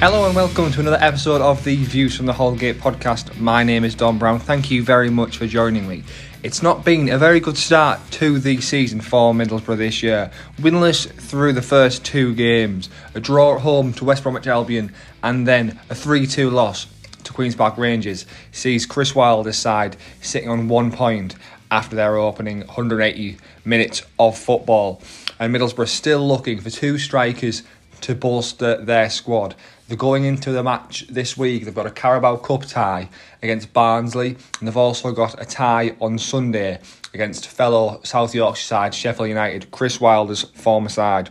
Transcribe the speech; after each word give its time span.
Hello 0.00 0.26
and 0.26 0.36
welcome 0.36 0.70
to 0.70 0.78
another 0.78 0.98
episode 1.00 1.40
of 1.40 1.64
the 1.64 1.74
Views 1.74 2.16
from 2.16 2.26
the 2.26 2.32
Holgate 2.32 2.76
podcast. 2.76 3.36
My 3.40 3.64
name 3.64 3.82
is 3.82 3.96
Don 3.96 4.16
Brown. 4.16 4.38
Thank 4.38 4.70
you 4.70 4.80
very 4.80 5.10
much 5.10 5.38
for 5.38 5.48
joining 5.48 5.88
me. 5.88 6.04
It's 6.44 6.62
not 6.62 6.84
been 6.84 7.08
a 7.08 7.18
very 7.18 7.40
good 7.40 7.58
start 7.58 7.98
to 8.12 8.38
the 8.38 8.60
season 8.60 9.00
for 9.00 9.34
Middlesbrough 9.34 9.76
this 9.76 10.00
year. 10.00 10.30
Winless 10.60 11.10
through 11.10 11.54
the 11.54 11.62
first 11.62 12.04
two 12.04 12.32
games, 12.36 12.88
a 13.16 13.18
draw 13.18 13.56
at 13.56 13.62
home 13.62 13.92
to 13.94 14.04
West 14.04 14.22
Bromwich 14.22 14.46
Albion, 14.46 14.94
and 15.24 15.48
then 15.48 15.80
a 15.90 15.96
3 15.96 16.28
2 16.28 16.48
loss 16.48 16.86
to 17.24 17.32
Queen's 17.32 17.56
Park 17.56 17.76
Rangers 17.76 18.24
sees 18.52 18.86
Chris 18.86 19.16
Wilder's 19.16 19.58
side 19.58 19.96
sitting 20.20 20.48
on 20.48 20.68
one 20.68 20.92
point 20.92 21.34
after 21.72 21.96
their 21.96 22.16
opening 22.16 22.60
180 22.60 23.36
minutes 23.64 24.04
of 24.16 24.38
football. 24.38 25.02
And 25.40 25.52
Middlesbrough 25.52 25.88
still 25.88 26.24
looking 26.24 26.60
for 26.60 26.70
two 26.70 26.98
strikers 26.98 27.64
to 28.02 28.14
bolster 28.14 28.80
their 28.84 29.10
squad. 29.10 29.56
They're 29.88 29.96
going 29.96 30.24
into 30.24 30.52
the 30.52 30.62
match 30.62 31.06
this 31.08 31.38
week. 31.38 31.64
They've 31.64 31.74
got 31.74 31.86
a 31.86 31.90
Carabao 31.90 32.36
Cup 32.36 32.66
tie 32.66 33.08
against 33.42 33.72
Barnsley, 33.72 34.36
and 34.58 34.68
they've 34.68 34.76
also 34.76 35.12
got 35.12 35.40
a 35.40 35.46
tie 35.46 35.96
on 35.98 36.18
Sunday 36.18 36.80
against 37.14 37.48
fellow 37.48 38.00
South 38.04 38.34
Yorkshire 38.34 38.62
side 38.62 38.94
Sheffield 38.94 39.30
United, 39.30 39.70
Chris 39.70 39.98
Wilder's 39.98 40.42
former 40.42 40.90
side. 40.90 41.30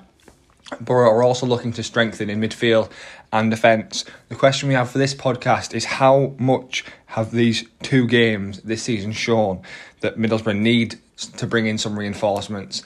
Borough 0.81 1.11
are 1.11 1.21
also 1.21 1.45
looking 1.45 1.71
to 1.73 1.83
strengthen 1.83 2.31
in 2.31 2.41
midfield 2.41 2.89
and 3.31 3.51
defence. 3.51 4.05
The 4.29 4.35
question 4.35 4.69
we 4.69 4.73
have 4.73 4.89
for 4.89 4.97
this 4.97 5.13
podcast 5.13 5.75
is 5.75 5.85
how 5.85 6.35
much 6.39 6.83
have 7.05 7.29
these 7.29 7.63
two 7.83 8.07
games 8.07 8.61
this 8.61 8.81
season 8.81 9.11
shown 9.11 9.61
that 10.01 10.17
Middlesbrough 10.17 10.57
need 10.57 10.99
to 11.37 11.45
bring 11.45 11.67
in 11.67 11.77
some 11.77 11.97
reinforcements? 11.97 12.83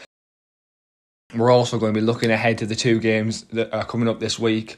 We're 1.34 1.50
also 1.50 1.80
going 1.80 1.94
to 1.94 2.00
be 2.00 2.06
looking 2.06 2.30
ahead 2.30 2.58
to 2.58 2.66
the 2.66 2.76
two 2.76 3.00
games 3.00 3.44
that 3.54 3.74
are 3.74 3.86
coming 3.86 4.10
up 4.10 4.20
this 4.20 4.38
week 4.38 4.78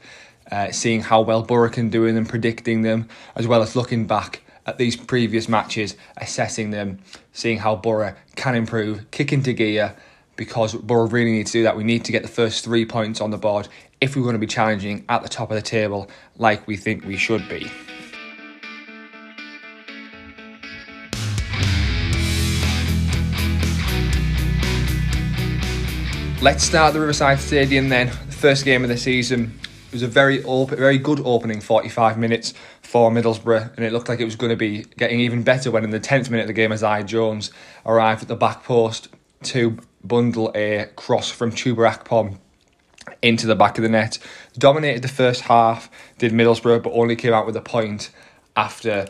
uh, 0.52 0.72
seeing 0.72 1.02
how 1.02 1.22
well 1.22 1.44
Borough 1.44 1.70
can 1.70 1.90
do 1.90 2.06
in 2.06 2.18
and 2.18 2.28
predicting 2.28 2.82
them, 2.82 3.08
as 3.36 3.48
well 3.48 3.62
as 3.62 3.76
looking 3.76 4.06
back 4.06 4.42
at 4.66 4.78
these 4.78 4.96
previous 4.96 5.50
matches, 5.50 5.96
assessing 6.18 6.72
them, 6.72 7.00
seeing 7.34 7.58
how 7.58 7.76
Borough 7.76 8.16
can 8.36 8.56
improve, 8.56 9.10
kick 9.12 9.34
into 9.34 9.54
gear, 9.54 9.96
because 10.36 10.74
Borough 10.74 11.08
really 11.08 11.32
need 11.32 11.48
to 11.48 11.52
do 11.52 11.64
that. 11.64 11.78
We 11.78 11.84
need 11.84 12.06
to 12.06 12.12
get 12.12 12.22
the 12.22 12.30
first 12.30 12.64
three 12.64 12.86
points 12.86 13.22
on 13.22 13.30
the 13.30 13.38
board 13.38 13.68
if 14.02 14.16
we're 14.16 14.24
going 14.24 14.34
to 14.34 14.40
be 14.40 14.48
challenging 14.48 15.06
at 15.10 15.22
the 15.22 15.30
top 15.30 15.52
of 15.52 15.56
the 15.56 15.62
table 15.62 16.10
like 16.38 16.66
we 16.68 16.76
think 16.78 17.06
we 17.06 17.18
should 17.18 17.48
be. 17.48 17.72
Let's 26.42 26.66
start 26.66 26.94
the 26.94 27.00
Riverside 27.00 27.40
Stadium 27.40 27.88
then. 27.88 28.08
The 28.08 28.36
first 28.36 28.66
game 28.66 28.84
of 28.84 28.90
the 28.90 28.98
season 28.98 29.58
it 29.94 29.98
was 29.98 30.02
a 30.02 30.08
very 30.08 30.44
op- 30.44 30.72
very 30.72 30.98
good 30.98 31.22
opening 31.24 31.62
45 31.62 32.18
minutes 32.18 32.56
for 32.82 33.12
Middlesbrough, 33.12 33.76
and 33.76 33.86
it 33.86 33.94
looked 33.94 34.10
like 34.10 34.20
it 34.20 34.26
was 34.26 34.36
going 34.36 34.50
to 34.50 34.56
be 34.56 34.86
getting 34.98 35.20
even 35.20 35.44
better 35.44 35.70
when 35.70 35.84
in 35.84 35.92
the 35.92 36.00
10th 36.00 36.32
minute 36.32 36.46
of 36.46 36.48
the 36.48 36.54
game, 36.54 36.72
Isaiah 36.72 37.04
Jones 37.04 37.52
arrived 37.86 38.24
at 38.24 38.28
the 38.28 38.36
back 38.36 38.64
post 38.64 39.10
to 39.44 39.78
bundle 40.04 40.52
a 40.56 40.88
cross 40.96 41.30
from 41.30 41.52
Akpom 41.52 42.40
into 43.22 43.46
the 43.46 43.56
back 43.56 43.78
of 43.78 43.84
the 43.84 43.90
net. 43.90 44.18
Dominated 44.58 45.04
the 45.04 45.08
first 45.08 45.42
half, 45.42 45.92
did 46.18 46.32
Middlesbrough, 46.32 46.82
but 46.82 46.92
only 46.94 47.16
came 47.16 47.34
out 47.34 47.46
with 47.46 47.56
a 47.56 47.62
point 47.62 48.10
after 48.56 49.06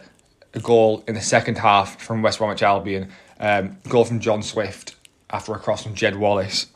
a 0.54 0.60
goal 0.60 1.02
in 1.08 1.16
the 1.16 1.22
second 1.22 1.60
half 1.60 2.02
from 2.02 2.22
West 2.22 2.40
Bromwich 2.40 2.62
Albion. 2.62 3.10
Um, 3.40 3.78
goal 3.88 4.04
from 4.04 4.20
John 4.20 4.44
Swift 4.44 4.96
after 5.30 5.54
a 5.54 5.60
cross 5.60 5.84
from 5.84 5.96
Jed 5.96 6.18
Wallace 6.18 6.68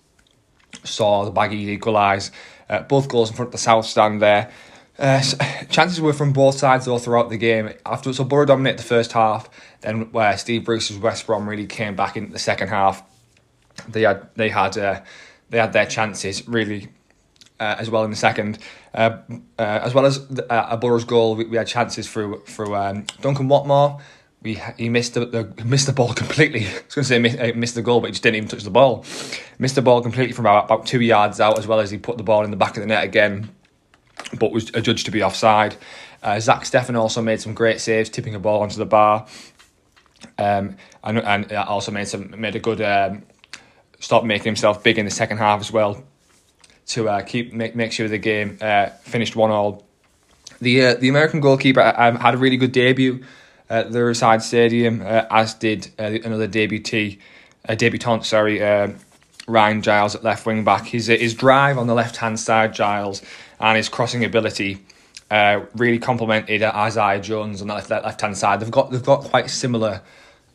saw 0.84 1.26
the 1.26 1.32
Baggies 1.32 1.68
equalise. 1.68 2.32
Uh, 2.70 2.82
both 2.82 3.08
goals 3.08 3.30
in 3.30 3.36
front 3.36 3.48
of 3.48 3.52
the 3.54 3.58
south 3.58 3.86
stand 3.86 4.22
there. 4.22 4.52
Uh, 5.00 5.22
so, 5.22 5.38
chances 5.70 6.02
were 6.02 6.14
from 6.14 6.34
both 6.34 6.58
sides 6.58 6.86
though 6.86 6.98
throughout 6.98 7.30
the 7.30 7.38
game. 7.38 7.72
After 7.86 8.12
so 8.14 8.24
Borough 8.24 8.46
dominated 8.46 8.80
the 8.80 8.84
first 8.84 9.12
half, 9.12 9.50
then 9.82 10.12
where 10.12 10.38
Steve 10.38 10.66
Bruce's 10.66 10.98
West 10.98 11.28
Brom 11.28 11.48
really 11.48 11.68
came 11.68 11.96
back 11.96 12.18
into 12.18 12.32
the 12.32 12.40
second 12.40 12.70
half. 12.70 13.04
They 13.88 14.02
had 14.02 14.28
they 14.36 14.50
had 14.50 14.78
uh, 14.78 15.02
they 15.50 15.60
had 15.60 15.74
their 15.74 15.86
chances 15.86 16.48
really 16.48 16.90
uh, 17.60 17.76
as 17.80 17.90
well 17.90 18.04
in 18.04 18.10
the 18.10 18.18
second, 18.18 18.60
uh, 18.94 19.18
uh, 19.58 19.80
as 19.84 19.94
well 19.94 20.06
as 20.06 20.28
the, 20.28 20.52
uh, 20.52 20.68
a 20.72 20.78
Borough's 20.78 21.06
goal. 21.06 21.36
We, 21.36 21.46
we, 21.46 21.58
had 21.58 21.68
chances 21.68 22.10
through 22.10 22.44
through 22.46 22.76
um, 22.76 23.06
Duncan 23.22 23.48
Watmore. 23.48 24.02
We 24.42 24.62
he 24.78 24.90
missed 24.90 25.16
the, 25.16 25.26
the 25.26 25.66
missed 25.66 25.88
the 25.88 25.94
ball 25.94 26.14
completely. 26.14 26.68
I 26.68 26.72
was 26.72 26.96
going 26.96 27.04
to 27.04 27.04
say 27.04 27.20
miss, 27.20 27.36
uh, 27.36 27.52
missed 27.56 27.76
the 27.76 27.82
goal, 27.82 28.02
but 28.02 28.08
he 28.08 28.12
just 28.12 28.24
didn't 28.24 28.38
even 28.38 28.50
touch 28.50 28.64
the 28.64 28.70
ball. 28.70 29.04
Missed 29.58 29.76
the 29.76 29.82
ball 29.82 30.02
completely 30.02 30.34
from 30.34 30.46
about, 30.46 30.66
about 30.66 30.86
two 30.86 31.02
yards 31.02 31.40
out, 31.40 31.58
as 31.58 31.68
well 31.68 31.80
as 31.80 31.90
he 31.90 31.98
put 31.98 32.18
the 32.18 32.24
ball 32.24 32.44
in 32.44 32.52
the 32.52 32.58
back 32.58 32.78
of 32.78 32.82
the 32.82 32.88
net 32.88 33.04
again, 33.04 33.50
but 34.40 34.52
was 34.52 34.70
adjudged 34.74 35.06
to 35.06 35.12
be 35.12 35.24
offside. 35.24 35.76
Uh, 36.22 36.40
Zach 36.40 36.64
Steffen 36.64 36.96
also 36.98 37.22
made 37.22 37.42
some 37.42 37.54
great 37.54 37.80
saves, 37.80 38.10
tipping 38.10 38.36
a 38.36 38.40
ball 38.40 38.62
onto 38.62 38.78
the 38.78 38.86
bar, 38.86 39.28
um, 40.38 40.78
and 41.04 41.20
and 41.20 41.52
also 41.52 41.92
made 41.92 42.08
some 42.08 42.40
made 42.40 42.56
a 42.56 42.60
good 42.60 42.82
um, 42.82 43.24
stop 44.00 44.24
making 44.24 44.46
himself 44.46 44.84
big 44.84 44.98
in 44.98 45.06
the 45.06 45.12
second 45.12 45.38
half 45.38 45.60
as 45.60 45.72
well 45.72 46.04
to 46.88 47.10
uh, 47.10 47.22
keep 47.22 47.54
make 47.54 47.76
make 47.76 47.92
sure 47.92 48.08
the 48.08 48.18
game 48.18 48.58
uh, 48.62 48.88
finished 49.02 49.36
one 49.36 49.52
all. 49.52 49.86
The 50.60 50.86
uh, 50.86 50.94
the 50.96 51.10
American 51.10 51.40
goalkeeper 51.40 51.82
um, 51.96 52.16
had 52.16 52.34
a 52.34 52.38
really 52.38 52.58
good 52.58 52.72
debut 52.72 53.24
at 53.70 53.92
the 53.92 54.00
Riverside 54.00 54.42
Stadium, 54.42 55.02
uh, 55.02 55.26
as 55.30 55.54
did 55.54 55.90
uh, 56.00 56.04
another 56.24 56.48
debutee, 56.48 57.20
uh, 57.68 57.76
debutant. 57.76 58.26
Sorry, 58.26 58.64
uh, 58.64 58.90
Ryan 59.48 59.82
Giles 59.82 60.16
at 60.16 60.24
left 60.24 60.46
wing 60.46 60.64
back. 60.64 60.86
His 60.88 61.08
his 61.08 61.34
drive 61.34 61.78
on 61.78 61.88
the 61.88 61.94
left 61.94 62.18
hand 62.18 62.40
side, 62.40 62.74
Giles, 62.74 63.22
and 63.60 63.78
his 63.78 63.90
crossing 63.90 64.24
ability. 64.24 64.84
Uh, 65.30 65.66
really 65.76 66.00
complemented 66.00 66.64
Isaiah 66.64 67.20
Jones 67.20 67.62
on 67.62 67.68
the 67.68 67.74
left 67.74 67.90
left 67.90 68.22
hand 68.22 68.38
side. 68.38 68.60
They've 68.62 68.72
got 68.72 68.92
they've 68.92 69.04
got 69.04 69.24
quite 69.24 69.50
similar 69.50 70.02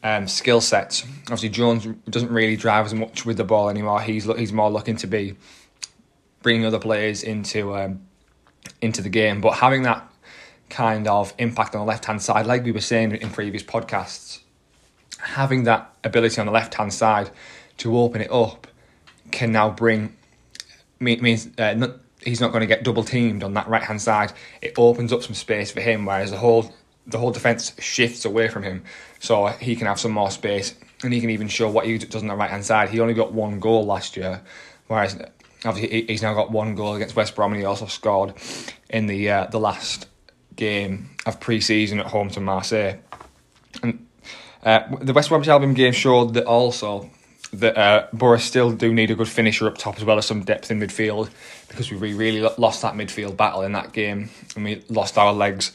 um, 0.03 0.27
skill 0.27 0.61
sets. 0.61 1.05
Obviously, 1.23 1.50
Jones 1.50 1.87
doesn't 2.09 2.31
really 2.31 2.56
drive 2.56 2.87
as 2.87 2.94
much 2.94 3.27
with 3.27 3.37
the 3.37 3.44
ball 3.44 3.69
anymore. 3.69 4.00
He's 4.00 4.25
he's 4.25 4.53
more 4.53 4.71
looking 4.71 4.97
to 4.97 5.06
be 5.06 5.37
bringing 6.43 6.67
other 6.67 6.79
players 6.79 7.23
into 7.23 7.77
um, 7.77 8.00
into 8.81 9.03
the 9.03 9.09
game. 9.09 9.41
But 9.41 9.53
having 9.53 9.83
that 9.83 10.12
kind 10.72 11.06
of 11.06 11.34
impact 11.38 11.75
on 11.75 11.83
the 11.83 11.87
left 11.87 12.06
hand 12.06 12.21
side, 12.21 12.47
like 12.47 12.65
we 12.65 12.72
were 12.72 12.81
saying 12.81 13.12
in 13.12 13.31
previous 13.31 13.62
podcasts, 13.62 14.41
having 15.19 15.65
that 15.65 15.94
ability 16.03 16.41
on 16.41 16.47
the 16.47 16.53
left 16.53 16.75
hand 16.75 16.93
side 16.93 17.31
to 17.77 17.97
open 17.97 18.22
it 18.22 18.33
up 18.33 18.66
can 19.31 19.53
now 19.53 19.71
bring 19.71 20.16
means 20.99 21.49
uh, 21.59 21.75
not, 21.75 21.97
he's 22.25 22.41
not 22.41 22.53
going 22.53 22.62
to 22.62 22.66
get 22.66 22.84
double 22.84 23.05
teamed 23.05 23.43
on 23.43 23.55
that 23.55 23.69
right 23.69 23.82
hand 23.82 24.00
side. 24.00 24.32
It 24.62 24.72
opens 24.78 25.12
up 25.12 25.22
some 25.22 25.34
space 25.34 25.71
for 25.71 25.81
him, 25.81 26.06
whereas 26.06 26.31
the 26.31 26.38
whole 26.38 26.75
the 27.06 27.19
whole 27.19 27.32
defense 27.32 27.72
shifts 27.81 28.25
away 28.25 28.49
from 28.49 28.62
him, 28.62 28.84
so 29.19 29.47
he 29.47 29.77
can 29.77 29.87
have 29.87 30.00
some 30.00 30.12
more 30.12 30.31
space 30.31 30.75
and 31.03 31.12
he 31.12 31.21
can 31.21 31.31
even 31.31 31.49
show 31.49 31.69
what 31.69 31.84
he 31.84 31.99
does 31.99 32.22
on 32.22 32.28
the 32.28 32.34
right 32.34 32.50
hand 32.50 32.65
side. 32.65 32.88
He 32.88 33.00
only 33.00 33.15
got 33.15 33.32
one 33.32 33.59
goal 33.59 33.84
last 33.84 34.16
year, 34.16 34.41
whereas 34.87 35.21
obviously 35.65 36.06
he's 36.06 36.22
now 36.22 36.32
got 36.32 36.50
one 36.50 36.75
goal 36.75 36.94
against 36.94 37.16
West 37.16 37.34
Brom 37.34 37.53
and 37.53 37.61
he 37.61 37.66
also 37.66 37.87
scored 37.87 38.34
in 38.88 39.06
the 39.06 39.31
uh, 39.31 39.47
the 39.47 39.61
last 39.61 40.06
game 40.57 41.11
of 41.27 41.41
pre-season 41.41 42.01
at 42.01 42.07
home 42.07 42.31
to 42.31 42.41
Marseille. 42.41 42.99
And 43.83 44.07
uh, 44.63 44.81
the 45.01 45.13
West 45.13 45.29
Bromwich 45.29 45.49
Albion 45.49 45.75
game 45.75 45.93
showed 45.93 46.35
that 46.35 46.45
also 46.45 47.11
that 47.53 47.77
uh, 47.77 48.39
still 48.39 48.73
do 48.73 48.95
need 48.95 49.11
a 49.11 49.15
good 49.15 49.29
finisher 49.29 49.67
up 49.67 49.77
top 49.77 49.97
as 49.99 50.05
well 50.05 50.17
as 50.17 50.27
some 50.27 50.43
depth 50.43 50.71
in 50.71 50.81
midfield 50.81 51.29
because 51.69 51.91
we 51.91 52.15
really 52.15 52.41
lost 52.59 52.83
that 52.83 52.95
midfield 52.95 53.37
battle 53.37 53.62
in 53.62 53.73
that 53.73 53.93
game 53.93 54.31
and 54.55 54.65
we 54.65 54.83
lost 54.89 55.19
our 55.19 55.33
legs 55.33 55.73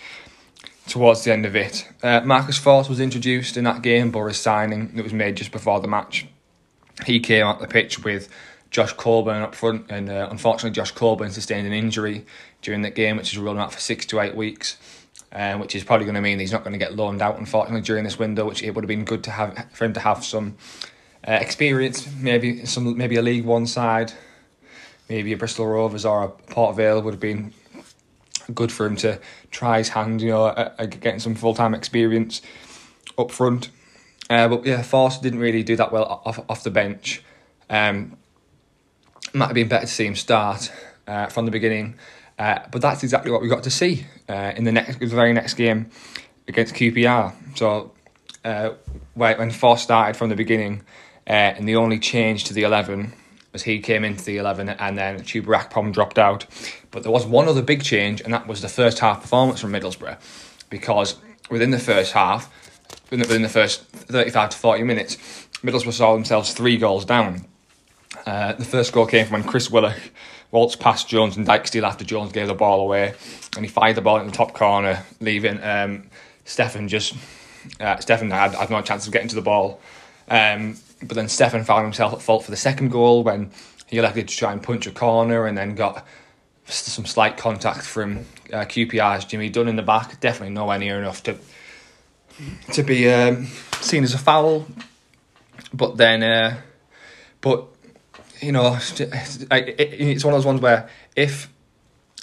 towards 0.88 1.24
the 1.24 1.32
end 1.32 1.46
of 1.46 1.56
it. 1.56 1.88
Uh, 2.02 2.22
Marcus 2.22 2.60
Forss 2.60 2.90
was 2.90 3.00
introduced 3.00 3.58
in 3.58 3.66
that 3.66 3.82
game, 3.82 4.12
Borough's 4.12 4.38
signing 4.38 4.96
that 4.96 5.04
was 5.04 5.14
made 5.14 5.36
just 5.36 5.52
before 5.52 5.80
the 5.80 5.88
match. 5.88 6.26
He 7.06 7.20
came 7.20 7.46
out 7.46 7.60
the 7.60 7.68
pitch 7.68 8.04
with 8.04 8.30
Josh 8.72 8.94
Coburn 8.94 9.44
up 9.44 9.54
front, 9.54 9.86
and 9.90 10.10
uh, 10.10 10.28
unfortunately, 10.32 10.72
Josh 10.72 10.92
Coburn 10.92 11.32
sustained 11.32 11.68
an 11.68 11.74
injury 11.74 12.26
during 12.68 12.82
that 12.82 12.96
game, 12.96 13.16
which 13.16 13.32
is 13.32 13.40
rolling 13.40 13.62
out 13.62 13.72
for 13.72 13.80
six 13.80 14.06
to 14.06 14.20
eight 14.20 14.36
weeks. 14.36 14.78
Uh, 15.32 15.58
which 15.58 15.76
is 15.76 15.84
probably 15.84 16.06
going 16.06 16.16
to 16.16 16.22
mean 16.22 16.40
he's 16.40 16.54
not 16.54 16.64
going 16.64 16.72
to 16.72 16.80
get 16.80 16.96
loaned 16.96 17.22
out, 17.22 17.38
unfortunately, 17.38 17.82
during 17.82 18.04
this 18.04 18.18
window. 18.18 18.46
Which 18.46 18.64
it 18.64 18.74
would 18.74 18.84
have 18.84 18.88
been 18.88 19.06
good 19.06 19.24
to 19.26 19.32
have 19.32 19.68
for 19.74 19.86
him 19.86 19.94
to 19.94 20.00
have 20.00 20.24
some 20.24 20.58
uh, 21.28 21.34
experience, 21.34 22.08
maybe 22.20 22.66
some 22.66 22.98
maybe 22.98 23.16
a 23.16 23.22
League 23.22 23.46
One 23.46 23.68
side, 23.68 24.14
maybe 25.10 25.34
a 25.34 25.38
Bristol 25.38 25.68
Rovers 25.68 26.06
or 26.06 26.24
a 26.24 26.30
Port 26.30 26.76
Vale 26.76 27.02
would 27.02 27.14
have 27.14 27.20
been 27.20 27.54
good 28.54 28.72
for 28.72 28.86
him 28.86 28.96
to 28.98 29.20
try 29.52 29.80
his 29.80 29.90
hand, 29.90 30.22
you 30.22 30.30
know, 30.30 30.48
at, 30.48 30.76
at 30.80 31.00
getting 31.02 31.20
some 31.20 31.36
full 31.36 31.54
time 31.54 31.74
experience 31.74 32.42
up 33.18 33.32
front. 33.32 33.70
Uh, 34.30 34.48
but 34.48 34.66
yeah, 34.66 34.82
Forss 34.82 35.22
didn't 35.22 35.40
really 35.40 35.64
do 35.64 35.76
that 35.76 35.92
well 35.92 36.22
off 36.26 36.40
off 36.50 36.64
the 36.64 36.72
bench. 36.72 37.22
Um, 37.70 38.18
might 39.34 39.48
have 39.48 39.56
been 39.56 39.68
better 39.68 39.86
to 39.86 39.92
see 39.92 40.06
him 40.06 40.16
start 40.16 40.72
uh, 41.08 41.28
from 41.28 41.46
the 41.46 41.52
beginning. 41.52 41.96
Uh, 42.38 42.60
but 42.72 42.82
that's 42.82 43.04
exactly 43.04 43.32
what 43.32 43.42
we 43.42 43.48
got 43.48 43.64
to 43.64 43.72
see 43.72 44.06
uh, 44.30 44.54
in 44.56 44.64
the 44.64 44.72
next, 44.72 45.00
the 45.00 45.08
very 45.08 45.34
next 45.34 45.56
game 45.56 45.90
against 46.48 46.76
QPR. 46.76 47.34
So 47.58 47.94
uh, 48.46 48.72
when 49.16 49.52
Forss 49.52 49.80
started 49.80 50.16
from 50.16 50.30
the 50.30 50.36
beginning, 50.36 50.84
uh, 51.28 51.32
and 51.34 51.68
the 51.68 51.76
only 51.76 52.00
change 52.00 52.46
to 52.46 52.54
the 52.54 52.64
eleven 52.64 53.14
was 53.58 53.64
he 53.64 53.80
came 53.80 54.04
into 54.04 54.24
the 54.24 54.38
11 54.38 54.70
and 54.70 54.98
then 54.98 55.20
Chuba 55.22 55.60
Akpom 55.60 55.92
dropped 55.92 56.20
out. 56.20 56.46
But 56.92 57.02
there 57.02 57.12
was 57.12 57.26
one 57.26 57.48
other 57.48 57.64
big 57.64 57.84
change, 57.84 58.22
and 58.22 58.32
that 58.34 58.48
was 58.48 58.62
the 58.62 58.70
first 58.70 59.00
half 59.00 59.22
performance 59.22 59.60
from 59.60 59.72
Middlesbrough. 59.72 60.18
Because 60.70 61.16
within 61.50 61.72
the 61.72 61.80
first 61.80 62.14
half, 62.14 62.52
within 63.10 63.42
the 63.42 63.50
first 63.50 63.84
35 63.86 64.50
to 64.52 64.58
40 64.58 64.84
minutes, 64.84 65.16
Middlesbrough 65.64 65.94
saw 65.94 66.14
themselves 66.14 66.54
three 66.54 66.78
goals 66.78 67.04
down. 67.04 67.46
Uh, 68.26 68.54
the 68.54 68.66
first 68.66 68.94
goal 68.94 69.08
came 69.08 69.26
from 69.26 69.42
when 69.42 69.44
Chris 69.44 69.72
Willock 69.72 69.98
waltzed 70.52 70.80
past 70.80 71.08
Jones 71.08 71.38
and 71.38 71.46
Dijksteel 71.46 71.84
after 71.84 72.06
Jones 72.06 72.32
gave 72.32 72.48
the 72.48 72.54
ball 72.54 72.82
away, 72.82 73.14
and 73.56 73.66
he 73.66 73.70
fired 73.70 73.96
the 73.96 74.02
ball 74.02 74.20
in 74.20 74.28
the 74.28 74.34
top 74.34 74.54
corner, 74.54 75.04
leaving 75.20 75.62
um, 75.64 76.10
Steffen 76.46 76.88
just. 76.88 77.14
Uh, 77.82 77.98
Steffen 77.98 78.32
had, 78.32 78.56
had 78.56 78.70
no 78.70 78.82
chance 78.82 79.06
of 79.06 79.12
getting 79.12 79.28
to 79.28 79.36
the 79.36 79.42
ball. 79.42 79.82
Um, 80.30 80.78
but 81.00 81.16
then 81.16 81.26
Steffen 81.26 81.66
found 81.66 81.84
himself 81.84 82.14
at 82.14 82.22
fault 82.22 82.46
for 82.46 82.52
the 82.52 82.58
second 82.58 82.90
goal 82.90 83.24
when 83.24 83.52
he 83.88 83.98
elected 83.98 84.28
to 84.30 84.38
try 84.38 84.52
and 84.52 84.64
punch 84.64 84.88
a 84.88 84.92
corner 84.92 85.46
and 85.46 85.58
then 85.58 85.76
got 85.76 86.06
some 86.66 87.06
slight 87.06 87.38
contact 87.38 87.86
from 87.86 88.20
uh, 88.52 88.66
QPR's 88.66 89.26
Jimmy 89.26 89.50
Dunne 89.50 89.68
in 89.68 89.76
the 89.76 89.82
back. 89.82 90.20
Definitely 90.20 90.54
nowhere 90.54 90.80
near 90.80 91.00
enough 91.00 91.24
to 91.24 91.38
to 92.74 92.84
be 92.84 93.10
um, 93.10 93.48
seen 93.82 94.04
as 94.04 94.14
a 94.14 94.18
foul. 94.18 94.68
But 95.74 95.98
then, 95.98 96.24
uh, 96.24 96.62
but 97.42 97.66
you 98.42 98.52
know, 98.52 98.78
it's 98.80 100.24
one 100.24 100.34
of 100.34 100.38
those 100.38 100.46
ones 100.46 100.62
where 100.62 100.90
if 101.16 101.52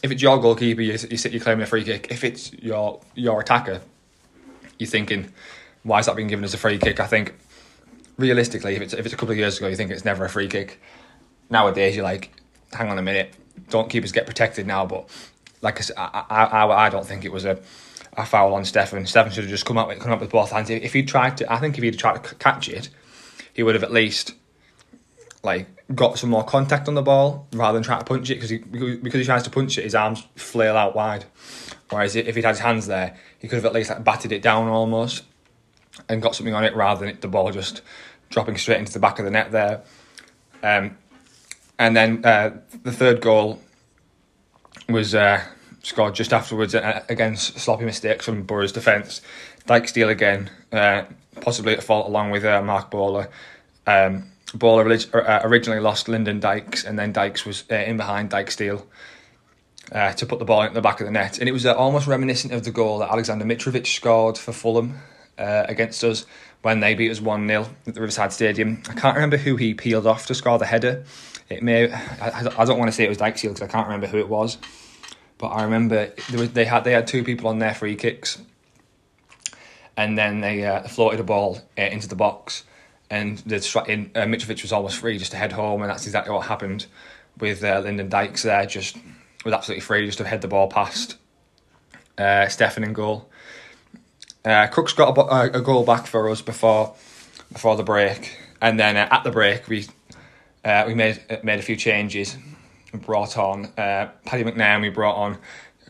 if 0.02 0.11
it's 0.12 0.22
your 0.22 0.38
goalkeeper, 0.38 0.82
you 0.82 0.93
you 0.93 1.16
sit, 1.16 1.32
you're 1.32 1.40
claiming 1.40 1.62
a 1.62 1.66
free 1.66 1.84
kick. 1.84 2.08
If 2.11 2.25
it's 2.25 2.52
your 2.55 3.00
your 3.14 3.40
attacker, 3.40 3.81
you're 4.78 4.88
thinking, 4.88 5.32
why 5.82 6.00
is 6.00 6.06
that 6.06 6.16
being 6.16 6.28
given 6.28 6.44
as 6.44 6.55
a 6.55 6.58
free 6.58 6.78
kick? 6.78 7.00
I 7.00 7.06
think 7.06 7.34
realistically, 8.16 8.76
if 8.76 8.82
it's 8.82 8.94
if 8.94 9.05
it's 9.05 9.14
a 9.14 9.16
couple 9.16 9.32
of 9.32 9.38
years 9.38 9.58
ago, 9.58 9.69
you 9.69 9.76
think 9.76 9.90
it's 9.90 10.05
never 10.05 10.25
a 10.25 10.28
free 10.28 10.49
kick. 10.49 10.81
Nowadays, 11.50 11.96
you're 11.96 12.05
like, 12.05 12.31
hang 12.72 12.90
on 12.90 12.99
a 12.99 13.02
minute, 13.02 13.34
don't 13.70 13.88
keepers 13.88 14.12
get 14.12 14.26
protected 14.26 14.66
now? 14.66 14.87
But 14.87 15.08
like 15.62 15.81
I 15.99 16.25
I, 16.31 16.44
I, 16.44 16.87
I 16.87 16.90
don't 16.90 17.06
think 17.06 17.25
it 17.25 17.32
was 17.32 17.44
a 17.44 17.58
a 18.16 18.25
foul 18.25 18.55
on 18.55 18.62
Steffen. 18.62 19.02
Steffen 19.02 19.32
should 19.32 19.44
have 19.44 19.50
just 19.50 19.64
come 19.64 19.78
up 19.78 19.88
with 19.88 20.00
come 20.00 20.12
up 20.12 20.20
with 20.20 20.31
both 20.31 20.50
hands. 20.50 20.70
If 20.70 20.93
he 20.93 21.02
tried 21.02 21.37
to, 21.38 21.52
I 21.52 21.58
think 21.58 21.76
if 21.78 21.84
he'd 21.84 21.99
tried 21.99 22.22
to 22.22 22.34
catch 22.37 22.69
it, 22.69 22.88
he 23.52 23.62
would 23.62 23.75
have 23.75 23.84
at 23.84 23.93
least 23.93 24.34
like 25.44 25.69
got 25.94 26.19
some 26.19 26.31
more 26.31 26.44
contact 26.44 26.88
on 26.88 26.94
the 26.94 27.02
ball 27.02 27.46
rather 27.52 27.76
than 27.76 27.82
trying 27.82 27.99
to 27.99 28.05
punch 28.05 28.31
it 28.31 28.35
because 28.35 28.50
he 28.50 28.58
because 28.58 29.20
he 29.20 29.25
tries 29.25 29.43
to 29.43 29.50
punch 29.50 29.79
it, 29.79 29.85
his 29.85 29.94
arms 29.94 30.26
flail 30.37 30.76
out 30.76 30.94
wide. 30.94 31.26
Whereas 31.91 32.17
if 32.17 32.35
he'd 32.35 32.44
had 32.44 32.52
his 32.52 32.61
hands 32.61 32.87
there, 32.87 33.17
he 33.38 33.49
could 33.49 33.56
have 33.56 33.67
at 33.67 33.73
least 33.73 33.91
like 33.91 34.02
batted 34.02 34.32
it 34.32 34.43
down 34.43 34.69
almost 34.69 35.25
and 36.08 36.23
got 36.23 36.35
something 36.35 36.55
on 36.55 36.64
it 36.64 36.75
rather 36.75 37.06
than 37.06 37.20
the 37.20 37.29
ball 37.29 37.50
just 37.52 37.82
dropping 38.31 38.56
straight 38.56 38.79
into 38.79 38.93
the 38.93 38.99
back 38.99 39.19
of 39.19 39.25
the 39.25 39.31
net 39.31 39.52
there. 39.52 39.82
Um, 40.62 40.96
and 41.79 41.97
then 41.97 42.25
uh, 42.25 42.56
the 42.82 42.93
third 42.93 43.20
goal 43.20 43.61
was 44.88 45.14
uh, 45.14 45.43
scored 45.82 46.14
just 46.14 46.32
afterwards 46.32 46.75
against 46.75 47.58
sloppy 47.58 47.85
mistakes 47.85 48.25
from 48.25 48.43
Borough's 48.43 48.73
defence. 48.73 49.20
Dijksteel 49.67 50.08
again, 50.08 50.50
uh, 50.73 51.05
possibly 51.40 51.75
at 51.75 51.82
fault 51.82 52.06
along 52.06 52.31
with 52.31 52.44
uh, 52.44 52.62
Marc 52.62 52.90
Bola. 52.90 53.29
Um, 53.87 54.31
Bola 54.54 54.84
uh, 54.84 55.40
originally 55.44 55.80
lost 55.80 56.08
Lyndon 56.08 56.40
Dykes, 56.40 56.84
and 56.84 56.98
then 56.98 57.12
Dykes 57.12 57.44
was 57.44 57.64
in 57.68 57.96
behind 57.96 58.30
Dijksteel. 58.30 58.84
Uh, 59.92 60.14
to 60.14 60.24
put 60.24 60.38
the 60.38 60.46
ball 60.46 60.62
in 60.62 60.72
the 60.72 60.80
back 60.80 60.98
of 61.00 61.04
the 61.04 61.12
net, 61.12 61.38
and 61.38 61.46
it 61.46 61.52
was 61.52 61.66
uh, 61.66 61.74
almost 61.74 62.06
reminiscent 62.06 62.54
of 62.54 62.64
the 62.64 62.70
goal 62.70 63.00
that 63.00 63.10
Alexander 63.10 63.44
Mitrovic 63.44 63.86
scored 63.86 64.38
for 64.38 64.50
Fulham 64.50 64.94
uh, 65.38 65.64
against 65.68 66.02
us 66.02 66.24
when 66.62 66.80
they 66.80 66.94
beat 66.94 67.10
us 67.10 67.20
1 67.20 67.46
0 67.46 67.66
at 67.86 67.94
the 67.94 68.00
Riverside 68.00 68.32
Stadium. 68.32 68.82
I 68.88 68.94
can't 68.94 69.14
remember 69.14 69.36
who 69.36 69.56
he 69.56 69.74
peeled 69.74 70.06
off 70.06 70.24
to 70.26 70.34
score 70.34 70.58
the 70.58 70.64
header. 70.64 71.04
It 71.50 71.62
may 71.62 71.92
I, 71.92 72.48
I 72.56 72.64
don't 72.64 72.78
want 72.78 72.88
to 72.88 72.92
say 72.92 73.04
it 73.04 73.10
was 73.10 73.18
Dijksteel 73.18 73.54
because 73.54 73.62
I 73.62 73.66
can't 73.66 73.86
remember 73.86 74.06
who 74.06 74.18
it 74.18 74.28
was, 74.28 74.56
but 75.36 75.48
I 75.48 75.64
remember 75.64 76.10
was, 76.32 76.52
they 76.52 76.64
had 76.64 76.84
they 76.84 76.92
had 76.92 77.06
two 77.06 77.22
people 77.22 77.48
on 77.48 77.58
their 77.58 77.74
free 77.74 77.96
kicks, 77.96 78.40
and 79.96 80.16
then 80.16 80.40
they 80.40 80.64
uh, 80.64 80.82
floated 80.84 81.20
a 81.20 81.24
ball 81.24 81.58
uh, 81.78 81.82
into 81.82 82.08
the 82.08 82.16
box, 82.16 82.64
and 83.10 83.38
the 83.38 83.56
in, 83.88 84.10
uh, 84.14 84.20
Mitrovic 84.20 84.62
was 84.62 84.72
almost 84.72 84.96
free 84.96 85.18
just 85.18 85.32
to 85.32 85.36
head 85.36 85.52
home, 85.52 85.82
and 85.82 85.90
that's 85.90 86.06
exactly 86.06 86.32
what 86.32 86.46
happened 86.46 86.86
with 87.38 87.64
uh, 87.64 87.80
Lyndon 87.80 88.08
Dykes 88.08 88.42
there, 88.42 88.64
just 88.66 88.96
was 89.44 89.52
absolutely 89.52 89.80
free 89.80 90.06
just 90.06 90.18
to 90.18 90.24
head 90.24 90.40
the 90.40 90.48
ball 90.48 90.68
past 90.68 91.16
uh, 92.18 92.46
Steffen 92.46 92.84
in 92.84 92.92
goal. 92.92 93.28
Uh, 94.44 94.66
Crooks 94.66 94.92
got 94.92 95.16
a, 95.16 95.58
a, 95.58 95.60
goal 95.62 95.84
back 95.84 96.06
for 96.06 96.28
us 96.28 96.42
before 96.42 96.94
before 97.52 97.76
the 97.76 97.82
break, 97.82 98.38
and 98.60 98.78
then 98.78 98.96
uh, 98.96 99.08
at 99.10 99.24
the 99.24 99.30
break 99.30 99.68
we 99.68 99.86
uh, 100.64 100.84
we 100.86 100.94
made 100.94 101.20
made 101.42 101.58
a 101.58 101.62
few 101.62 101.76
changes. 101.76 102.36
Brought 102.92 103.36
on 103.36 103.66
uh, 103.76 104.10
Paddy 104.24 104.44
McNair. 104.44 104.80
We 104.80 104.88
brought 104.88 105.16
on 105.16 105.38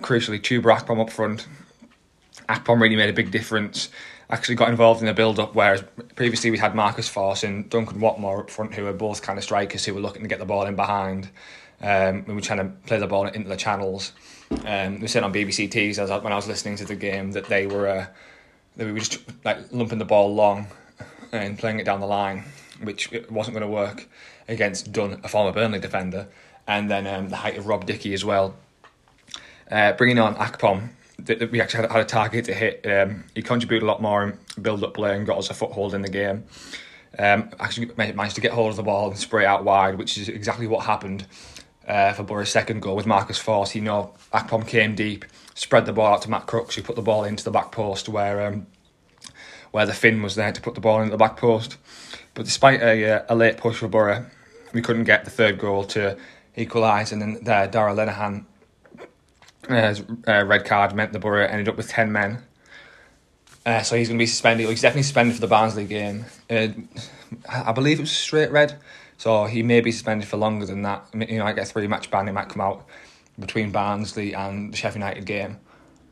crucially 0.01 0.41
Chuba 0.41 0.79
Akpom 0.79 1.01
up 1.01 1.11
front. 1.11 1.47
Akpom 2.49 2.81
really 2.81 2.97
made 2.97 3.11
a 3.11 3.13
big 3.13 3.31
difference. 3.31 3.91
Actually 4.31 4.55
got 4.55 4.71
involved 4.71 5.01
in 5.01 5.07
the 5.07 5.15
build 5.15 5.39
up, 5.39 5.55
whereas 5.55 5.85
previously 6.17 6.51
we 6.51 6.59
had 6.59 6.75
Marcus 6.75 7.09
Forss 7.09 7.45
and 7.45 7.69
Duncan 7.69 8.01
Watmore 8.01 8.41
up 8.41 8.51
front, 8.51 8.75
who 8.75 8.85
were 8.85 8.93
both 8.93 9.23
kind 9.23 9.39
of 9.39 9.45
strikers 9.45 9.85
who 9.85 9.95
were 9.95 10.01
looking 10.01 10.23
to 10.23 10.29
get 10.29 10.39
the 10.39 10.47
ball 10.47 10.65
in 10.67 10.77
behind. 10.77 11.29
Um, 11.83 12.25
we 12.27 12.35
were 12.35 12.41
trying 12.41 12.61
to 12.61 12.75
play 12.87 12.99
the 12.99 13.07
ball 13.07 13.27
into 13.27 13.49
the 13.49 13.57
channels. 13.57 14.13
Um, 14.65 15.01
we 15.01 15.09
said 15.09 15.23
on 15.23 15.33
BBC 15.33 15.71
Tees 15.71 15.99
as 15.99 16.11
when 16.11 16.33
I 16.33 16.37
was 16.37 16.47
listening 16.47 16.77
to 16.77 16.85
the 16.85 16.95
game 16.95 17.33
that 17.33 17.47
they 17.47 17.67
were 17.67 17.89
uh, 17.89 18.07
we 18.77 18.93
were 18.93 18.99
just 18.99 19.21
like 19.45 19.59
lumping 19.73 19.99
the 19.99 20.05
ball 20.05 20.35
long 20.35 20.67
and 21.33 21.59
playing 21.59 21.81
it 21.81 21.85
down 21.85 22.01
the 22.01 22.07
line, 22.07 22.45
which 22.83 23.11
wasn't 23.31 23.55
going 23.55 23.67
to 23.67 23.73
work 23.73 24.09
against 24.49 24.93
Dunne, 24.93 25.21
a 25.23 25.29
former 25.29 25.53
Burnley 25.53 25.79
defender, 25.79 26.29
and 26.67 26.91
then 26.91 27.07
um, 27.07 27.29
the 27.29 27.37
height 27.37 27.57
of 27.57 27.67
Rob 27.67 27.87
Dickie 27.87 28.15
as 28.15 28.25
well. 28.25 28.55
Uh, 29.71 29.93
bringing 29.93 30.19
on 30.19 30.35
Akpom, 30.37 30.91
we 31.51 31.61
actually 31.61 31.83
had, 31.83 31.93
had 31.93 32.01
a 32.01 32.05
target 32.05 32.45
to 32.47 32.55
hit. 32.55 32.85
Um, 32.87 33.25
he 33.35 33.43
contributed 33.43 33.83
a 33.83 33.87
lot 33.87 34.03
more 34.03 34.23
in 34.25 34.39
build-up 34.61 34.95
play 34.95 35.17
and 35.17 35.27
got 35.27 35.39
us 35.39 35.51
a 35.51 35.55
foothold 35.55 35.95
in 35.95 36.03
the 36.03 36.09
game. 36.09 36.45
Um, 37.19 37.51
actually 37.61 37.91
managed 37.97 38.35
to 38.35 38.41
get 38.41 38.53
hold 38.53 38.71
of 38.71 38.77
the 38.77 38.83
ball 38.83 39.09
and 39.09 39.19
spray 39.19 39.45
it 39.45 39.47
out 39.47 39.65
wide, 39.65 39.97
which 39.97 40.19
is 40.19 40.29
exactly 40.29 40.67
what 40.67 40.85
happened 40.85 41.27
uh, 41.87 42.13
for 42.13 42.25
Borough's 42.25 42.51
second 42.51 42.83
goal 42.83 42.97
with 42.97 43.07
Marcus 43.07 43.39
Forss. 43.39 43.75
You 43.75 43.83
know, 43.83 44.15
Akpom 44.33 44.67
came 44.67 44.95
deep, 44.95 45.25
spread 45.55 45.87
the 45.87 45.93
ball 45.93 46.15
out 46.15 46.23
to 46.23 46.31
Matt 46.31 46.47
Crooks, 46.47 46.75
who 46.75 46.83
put 46.83 46.97
the 46.97 47.03
ball 47.03 47.25
into 47.25 47.45
the 47.45 47.51
back 47.51 47.71
post 47.71 48.09
where 48.09 48.47
um, 48.47 48.67
where 49.71 49.87
the 49.87 49.93
Finn 49.93 50.23
was 50.23 50.35
there 50.35 50.53
to 50.53 50.61
put 50.61 50.75
the 50.75 50.81
ball 50.81 51.01
into 51.01 51.13
the 51.13 51.17
back 51.17 51.37
post. 51.37 51.77
But 52.35 52.45
despite 52.45 52.81
a, 52.81 53.11
uh, 53.11 53.25
a 53.29 53.35
late 53.37 53.57
push 53.57 53.77
for 53.77 53.89
Borough, 53.89 54.27
we 54.73 54.83
couldn't 54.83 55.05
get 55.05 55.25
the 55.25 55.31
third 55.31 55.59
goal 55.59 55.85
to 55.85 56.17
equalise, 56.57 57.13
and 57.13 57.23
then 57.23 57.39
there, 57.43 57.69
Darragh 57.69 57.97
Lenihan, 57.97 58.45
uh, 59.71 59.95
uh, 60.27 60.45
red 60.45 60.65
card 60.65 60.95
meant 60.95 61.13
the 61.13 61.19
Borough 61.19 61.47
ended 61.47 61.69
up 61.69 61.77
with 61.77 61.89
10 61.89 62.13
men. 62.13 62.43
Uh, 63.67 63.83
so 63.83 63.97
he's 63.97 64.09
going 64.09 64.19
to 64.19 64.23
be 64.23 64.27
suspended. 64.27 64.69
He's 64.69 64.83
definitely 64.83 65.05
suspended 65.05 65.35
for 65.35 65.41
the 65.41 65.47
Barnsley 65.47 65.87
game. 65.87 66.27
Uh, 66.51 66.69
I 67.49 67.73
believe 67.73 67.99
it 67.99 68.03
was 68.03 68.13
straight 68.13 68.51
red. 68.51 68.79
So 69.17 69.47
he 69.47 69.63
may 69.63 69.81
be 69.81 69.93
suspended 69.93 70.29
for 70.29 70.37
longer 70.37 70.67
than 70.67 70.83
that. 70.83 71.07
He 71.13 71.39
might 71.39 71.55
get 71.55 71.69
a 71.69 71.73
three 71.73 71.87
match 71.87 72.11
ban. 72.11 72.27
He 72.27 72.33
might 72.33 72.49
come 72.49 72.61
out 72.61 72.87
between 73.39 73.71
Barnsley 73.71 74.35
and 74.35 74.73
the 74.73 74.77
Sheffield 74.77 75.03
United 75.03 75.25
game. 75.25 75.59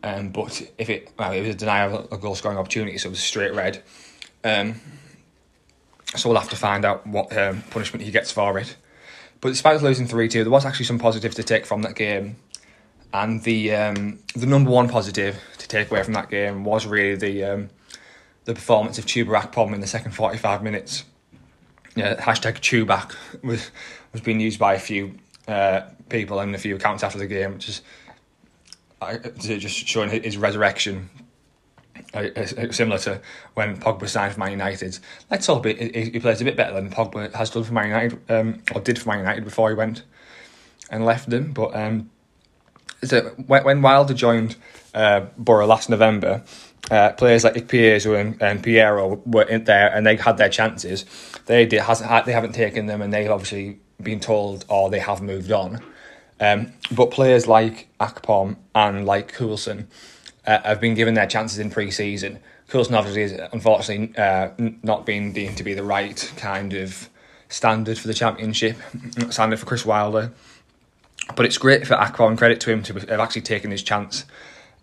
Um, 0.03 0.31
but 0.31 0.63
if 0.79 0.91
it 0.91 1.13
well, 1.19 1.33
it 1.33 1.41
was 1.41 1.51
a 1.51 1.59
denial 1.59 1.99
of 1.99 2.13
a 2.13 2.19
goal 2.19 2.35
scoring 2.35 2.59
opportunity, 2.59 2.99
so 2.99 3.09
it 3.09 3.11
was 3.11 3.21
straight 3.21 3.55
red. 3.55 3.83
Um, 4.43 4.81
so 6.17 6.29
we'll 6.29 6.39
have 6.39 6.51
to 6.51 6.57
find 6.57 6.85
out 6.85 7.07
what 7.07 7.37
um, 7.37 7.63
punishment 7.71 8.05
he 8.05 8.11
gets 8.11 8.33
for 8.33 8.59
it. 8.59 8.77
But 9.41 9.51
despite 9.51 9.81
losing 9.83 10.07
three 10.07 10.29
two, 10.29 10.43
there 10.43 10.51
was 10.51 10.65
actually 10.65 10.87
some 10.87 10.99
positives 10.99 11.37
to 11.37 11.43
take 11.43 11.67
from 11.67 11.83
that 11.83 11.95
game, 11.95 12.37
and 13.13 13.43
the 13.43 13.75
um, 13.75 14.19
the 14.35 14.47
number 14.47 14.71
one 14.71 14.89
positive 14.89 15.41
to 15.59 15.69
take 15.69 15.91
away 15.91 16.03
from 16.03 16.15
that 16.15 16.31
game 16.31 16.65
was 16.65 16.87
really 16.87 17.17
the 17.17 17.45
um, 17.45 17.71
the 18.45 18.55
performance 18.55 18.99
of 18.99 19.07
Chuba 19.07 19.41
Akpom 19.41 19.75
in 19.75 19.81
the 19.81 19.87
second 19.87 20.13
forty 20.13 20.39
five 20.39 20.63
minutes 20.63 21.05
yeah, 21.95 22.17
hashtag 22.17 22.61
Chewback 22.61 23.15
was 23.43 23.71
was 24.13 24.23
being 24.23 24.41
used 24.41 24.59
by 24.59 24.75
a 24.75 24.79
few 24.79 25.15
uh, 25.49 25.83
people 26.09 26.41
and 26.41 26.55
a 26.55 26.59
few 26.59 26.77
accounts 26.77 27.03
after 27.03 27.19
the 27.19 27.27
game, 27.27 27.55
which 27.55 27.67
just 27.67 27.83
just 29.41 29.87
showing 29.87 30.11
his 30.11 30.37
resurrection. 30.37 31.11
Uh, 32.15 32.29
similar 32.71 32.99
to 32.99 33.21
when 33.55 33.77
Pogba 33.77 34.09
signed 34.09 34.33
for 34.33 34.41
Man 34.41 34.51
United. 34.51 34.99
Let's 35.31 35.47
hope 35.47 35.67
he, 35.67 36.11
he 36.13 36.19
plays 36.19 36.41
a 36.41 36.45
bit 36.45 36.57
better 36.57 36.75
than 36.75 36.91
Pogba 36.91 37.33
has 37.35 37.51
done 37.51 37.65
for 37.65 37.73
Man 37.73 37.89
United, 37.89 38.31
um, 38.31 38.63
or 38.75 38.81
did 38.81 38.99
for 38.99 39.11
Man 39.11 39.19
United 39.19 39.45
before 39.45 39.71
he 39.71 39.77
went 39.77 40.03
and 40.91 41.05
left 41.05 41.31
them. 41.31 41.53
But 41.53 41.75
um, 41.77 42.11
so 43.05 43.23
when, 43.47 43.65
when 43.65 43.83
Wilder 43.83 44.15
joined 44.15 44.57
uh, 44.95 45.27
Borough 45.37 45.67
last 45.67 45.91
November, 45.91 46.43
uh, 46.91 47.13
players 47.13 47.45
like 47.45 47.55
Ikpeazu 47.55 48.19
and, 48.21 48.41
and 48.43 48.63
Payero 48.63 49.25
were 49.27 49.45
in 49.45 49.65
there 49.65 49.95
and 49.95 50.07
they 50.07 50.17
had 50.17 50.37
their 50.37 50.49
chances. 50.49 51.05
They 51.47 51.67
did, 51.67 51.81
hasn't 51.83 52.27
they 52.27 52.33
haven't 52.33 52.53
taken 52.53 52.87
them 52.87 53.03
and 53.03 53.13
they've 53.13 53.31
obviously 53.31 53.81
been 54.01 54.21
told 54.21 54.65
or 54.69 54.91
they 54.91 54.99
have 54.99 55.23
moved 55.23 55.53
on. 55.53 55.81
Um, 56.41 56.73
but 56.91 57.11
players 57.11 57.47
like 57.47 57.89
Akpom 58.01 58.57
and 58.75 59.07
like 59.07 59.33
Coulson 59.33 59.89
uh, 60.47 60.61
have 60.63 60.81
been 60.81 60.95
given 60.95 61.15
their 61.15 61.27
chances 61.27 61.59
in 61.59 61.71
pre-season. 61.71 62.41
Coulson 62.69 62.95
obviously 62.95 63.23
is 63.23 63.33
unfortunately 63.53 64.17
uh, 64.17 64.51
not 64.83 65.07
being 65.07 65.33
deemed 65.33 65.57
to 65.59 65.65
be 65.65 65.75
the 65.75 65.85
right 65.85 66.33
kind 66.37 66.73
of 66.73 67.09
standard 67.49 67.99
for 67.99 68.09
the 68.09 68.15
championship, 68.15 68.77
standard 69.31 69.61
for 69.61 69.67
Chris 69.67 69.85
Wilder. 69.85 70.33
But 71.37 71.47
it's 71.47 71.59
great 71.59 71.87
for 71.87 71.95
Akpom, 71.95 72.37
credit 72.37 72.61
to 72.63 72.71
him 72.71 72.83
to 72.85 72.95
have 72.95 73.21
actually 73.21 73.43
taken 73.43 73.71
his 73.71 73.83
chance 73.83 74.25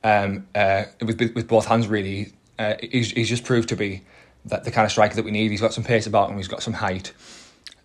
um, 0.03 0.47
uh, 0.55 0.83
with, 1.01 1.19
with 1.35 1.47
both 1.47 1.65
hands, 1.65 1.87
really. 1.87 2.33
Uh, 2.57 2.75
he's, 2.81 3.11
he's 3.11 3.29
just 3.29 3.43
proved 3.43 3.69
to 3.69 3.75
be 3.75 4.03
that 4.45 4.63
the 4.63 4.71
kind 4.71 4.85
of 4.85 4.91
striker 4.91 5.15
that 5.15 5.25
we 5.25 5.31
need. 5.31 5.51
He's 5.51 5.61
got 5.61 5.73
some 5.73 5.83
pace 5.83 6.07
about 6.07 6.29
him, 6.29 6.37
he's 6.37 6.47
got 6.47 6.63
some 6.63 6.73
height. 6.73 7.13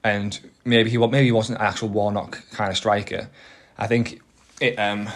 And 0.02 0.38
maybe 0.64 0.90
he 0.90 0.99
maybe 0.99 1.25
he 1.25 1.32
wasn't 1.32 1.58
an 1.61 1.66
actual 1.66 1.88
Warnock 1.88 2.42
kind 2.52 2.70
of 2.70 2.76
striker. 2.76 3.28
I 3.78 3.87
think 3.87 4.20
it 4.61 4.78
um, 4.78 5.08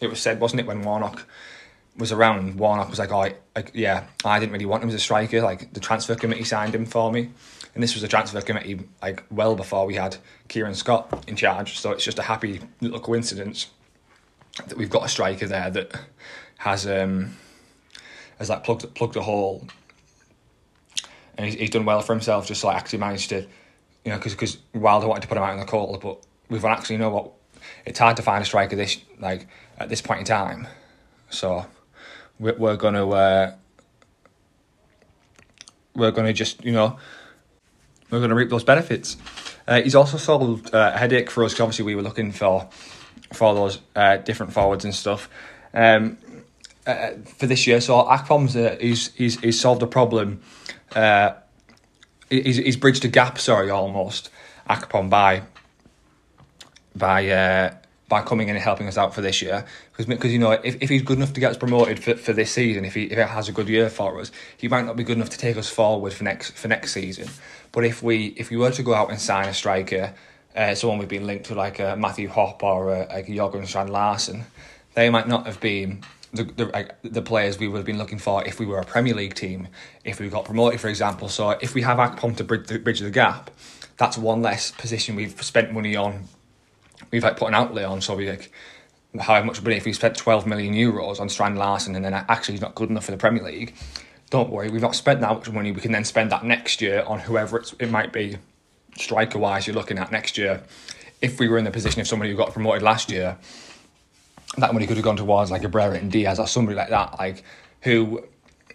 it 0.00 0.08
was 0.08 0.20
said, 0.20 0.40
wasn't 0.40 0.60
it, 0.60 0.66
when 0.66 0.82
Warnock 0.82 1.24
was 1.96 2.12
around, 2.12 2.58
Warnock 2.58 2.90
was 2.90 2.98
like, 2.98 3.12
oh, 3.12 3.28
like, 3.54 3.70
yeah, 3.74 4.06
I 4.24 4.38
didn't 4.38 4.52
really 4.52 4.66
want 4.66 4.82
him 4.82 4.88
as 4.88 4.94
a 4.94 4.98
striker. 4.98 5.40
Like 5.40 5.72
the 5.72 5.80
transfer 5.80 6.14
committee 6.14 6.44
signed 6.44 6.74
him 6.74 6.84
for 6.84 7.12
me, 7.12 7.30
and 7.76 7.82
this 7.82 7.92
was 7.92 8.02
a 8.02 8.08
transfer 8.08 8.40
committee 8.40 8.80
like 9.02 9.22
well 9.30 9.54
before 9.54 9.84
we 9.84 9.96
had 9.96 10.16
Kieran 10.48 10.74
Scott 10.74 11.24
in 11.28 11.36
charge. 11.36 11.78
So 11.78 11.90
it's 11.90 12.02
just 12.02 12.18
a 12.18 12.22
happy 12.22 12.62
little 12.80 12.98
coincidence 12.98 13.66
that 14.66 14.78
we've 14.78 14.88
got 14.88 15.04
a 15.04 15.10
striker 15.10 15.46
there 15.46 15.68
that 15.68 16.00
has 16.56 16.86
um 16.86 17.36
has 18.38 18.48
like 18.48 18.64
plugged 18.64 18.94
plugged 18.94 19.14
a 19.16 19.22
hole, 19.22 19.68
and 21.36 21.44
he's, 21.44 21.54
he's 21.54 21.68
done 21.68 21.84
well 21.84 22.00
for 22.00 22.14
himself. 22.14 22.46
Just 22.46 22.64
like 22.64 22.78
actually 22.78 23.00
managed 23.00 23.28
to, 23.28 23.42
you 24.06 24.10
know, 24.10 24.16
because 24.16 24.32
because 24.32 24.56
Wilder 24.72 25.06
wanted 25.06 25.20
to 25.20 25.28
put 25.28 25.36
him 25.36 25.44
out 25.44 25.52
in 25.52 25.60
the 25.60 25.66
call, 25.66 25.98
but 25.98 26.24
we've 26.48 26.64
actually 26.64 26.94
you 26.94 27.00
know 27.00 27.10
what 27.10 27.32
it's 27.84 27.98
hard 27.98 28.16
to 28.16 28.22
find 28.22 28.40
a 28.40 28.46
striker 28.46 28.74
this 28.74 29.02
like 29.20 29.48
at 29.76 29.90
this 29.90 30.00
point 30.00 30.20
in 30.20 30.24
time. 30.24 30.66
So 31.28 31.66
we're, 32.38 32.56
we're 32.56 32.76
gonna 32.76 33.06
uh, 33.06 33.54
we're 35.94 36.12
gonna 36.12 36.32
just 36.32 36.64
you 36.64 36.72
know 36.72 36.96
we're 38.10 38.20
gonna 38.20 38.34
reap 38.34 38.50
those 38.50 38.64
benefits. 38.64 39.16
Uh, 39.66 39.82
he's 39.82 39.94
also 39.94 40.16
solved 40.16 40.74
uh, 40.74 40.92
a 40.94 40.98
headache 40.98 41.30
for 41.30 41.44
us 41.44 41.52
because 41.52 41.62
obviously 41.62 41.84
we 41.84 41.94
were 41.94 42.02
looking 42.02 42.32
for 42.32 42.68
for 43.32 43.54
those 43.54 43.80
uh, 43.94 44.18
different 44.18 44.52
forwards 44.52 44.84
and 44.84 44.94
stuff. 44.94 45.28
Um, 45.74 46.18
uh, 46.86 47.10
for 47.24 47.46
this 47.46 47.66
year, 47.66 47.80
so 47.80 47.94
Akpom's 48.04 48.54
uh, 48.56 48.76
he's, 48.80 49.12
he's 49.14 49.40
he's 49.40 49.60
solved 49.60 49.82
a 49.82 49.86
problem. 49.86 50.40
Uh, 50.94 51.32
he's 52.30 52.56
he's 52.56 52.76
bridged 52.76 53.04
a 53.04 53.08
gap. 53.08 53.38
Sorry, 53.38 53.70
almost 53.70 54.30
Akpom 54.70 55.10
by 55.10 55.42
by 56.94 57.76
by 58.08 58.22
coming 58.22 58.48
in 58.48 58.54
and 58.54 58.62
helping 58.62 58.86
us 58.86 58.96
out 58.96 59.14
for 59.14 59.20
this 59.20 59.42
year. 59.42 59.64
Because 59.90 60.06
because 60.06 60.32
you 60.32 60.38
know 60.38 60.52
if, 60.52 60.80
if 60.80 60.88
he's 60.88 61.02
good 61.02 61.16
enough 61.16 61.32
to 61.32 61.40
get 61.40 61.50
us 61.50 61.56
promoted 61.56 62.02
for, 62.02 62.14
for 62.14 62.32
this 62.32 62.52
season, 62.52 62.84
if 62.84 62.94
he 62.94 63.04
if 63.04 63.18
it 63.18 63.28
has 63.28 63.48
a 63.48 63.52
good 63.52 63.68
year 63.68 63.88
for 63.88 64.20
us, 64.20 64.30
he 64.56 64.68
might 64.68 64.84
not 64.84 64.96
be 64.96 65.04
good 65.04 65.16
enough 65.16 65.30
to 65.30 65.38
take 65.38 65.56
us 65.56 65.68
forward 65.68 66.12
for 66.12 66.24
next 66.24 66.52
for 66.52 66.68
next 66.68 66.92
season. 66.92 67.28
But 67.76 67.84
if 67.84 68.02
we 68.02 68.28
if 68.38 68.48
we 68.48 68.56
were 68.56 68.70
to 68.70 68.82
go 68.82 68.94
out 68.94 69.10
and 69.10 69.20
sign 69.20 69.50
a 69.50 69.52
striker, 69.52 70.14
uh, 70.56 70.74
someone 70.74 70.98
we've 70.98 71.08
been 71.08 71.26
linked 71.26 71.44
to 71.48 71.54
like 71.54 71.78
a 71.78 71.94
Matthew 71.94 72.26
Hoppe 72.26 72.62
or 72.62 72.94
a, 72.94 73.06
like 73.06 73.26
Jorgen 73.26 73.66
Strand 73.66 73.90
Larsen, 73.90 74.46
they 74.94 75.10
might 75.10 75.28
not 75.28 75.44
have 75.44 75.60
been 75.60 76.00
the, 76.32 76.44
the, 76.44 76.64
like, 76.64 76.94
the 77.02 77.20
players 77.20 77.58
we 77.58 77.68
would 77.68 77.76
have 77.76 77.84
been 77.84 77.98
looking 77.98 78.18
for 78.18 78.42
if 78.46 78.58
we 78.58 78.64
were 78.64 78.78
a 78.78 78.84
Premier 78.86 79.12
League 79.12 79.34
team, 79.34 79.68
if 80.04 80.18
we 80.18 80.30
got 80.30 80.46
promoted, 80.46 80.80
for 80.80 80.88
example. 80.88 81.28
So 81.28 81.50
if 81.50 81.74
we 81.74 81.82
have 81.82 81.98
Akpom 81.98 82.34
to 82.38 82.44
bridge 82.44 82.66
the, 82.66 82.78
bridge 82.78 83.00
the 83.00 83.10
gap, 83.10 83.50
that's 83.98 84.16
one 84.16 84.40
less 84.40 84.70
position 84.70 85.14
we've 85.14 85.42
spent 85.42 85.70
money 85.70 85.96
on 85.96 86.28
we've 87.10 87.24
like 87.24 87.36
put 87.36 87.48
an 87.48 87.54
outlay 87.54 87.84
on, 87.84 88.00
so 88.00 88.16
we 88.16 88.30
like 88.30 88.50
how 89.20 89.42
much 89.42 89.62
money 89.62 89.76
if 89.76 89.84
we 89.84 89.92
spent 89.92 90.16
12 90.16 90.46
million 90.46 90.72
euros 90.72 91.20
on 91.20 91.28
Strand 91.28 91.58
Larsen 91.58 91.94
and 91.94 92.06
then 92.06 92.14
actually 92.14 92.54
he's 92.54 92.62
not 92.62 92.74
good 92.74 92.88
enough 92.88 93.04
for 93.04 93.10
the 93.10 93.18
Premier 93.18 93.42
League. 93.42 93.74
Don't 94.30 94.50
worry, 94.50 94.70
we've 94.70 94.82
not 94.82 94.94
spent 94.94 95.20
that 95.20 95.32
much 95.32 95.50
money. 95.50 95.72
We 95.72 95.80
can 95.80 95.92
then 95.92 96.04
spend 96.04 96.32
that 96.32 96.44
next 96.44 96.80
year 96.80 97.04
on 97.06 97.20
whoever 97.20 97.62
it 97.78 97.90
might 97.90 98.12
be, 98.12 98.38
striker 98.96 99.38
wise, 99.38 99.66
you're 99.66 99.76
looking 99.76 99.98
at 99.98 100.10
next 100.10 100.36
year. 100.36 100.62
If 101.22 101.38
we 101.38 101.48
were 101.48 101.58
in 101.58 101.64
the 101.64 101.70
position 101.70 102.00
of 102.00 102.08
somebody 102.08 102.30
who 102.30 102.36
got 102.36 102.52
promoted 102.52 102.82
last 102.82 103.10
year, 103.10 103.38
that 104.58 104.72
money 104.72 104.86
could 104.86 104.96
have 104.96 105.04
gone 105.04 105.16
towards 105.16 105.50
like 105.50 105.62
a 105.64 105.78
and 105.78 106.10
Diaz 106.10 106.38
or 106.38 106.46
somebody 106.46 106.76
like 106.76 106.88
that, 106.88 107.18
like 107.18 107.44
who 107.82 108.24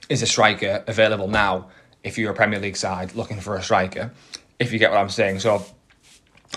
is 0.10 0.22
a 0.22 0.28
striker 0.28 0.84
available 0.88 1.28
now 1.28 1.70
if 2.04 2.18
you're 2.18 2.32
a 2.32 2.36
Premier 2.36 2.60
League 2.60 2.78
side 2.78 3.16
looking 3.16 3.40
for 3.40 3.56
a 3.56 3.64
striker, 3.64 4.12
if 4.60 4.72
you 4.72 4.80
get 4.80 4.92
what 4.92 5.00
I'm 5.00 5.10
saying. 5.10 5.40
So 5.40 5.66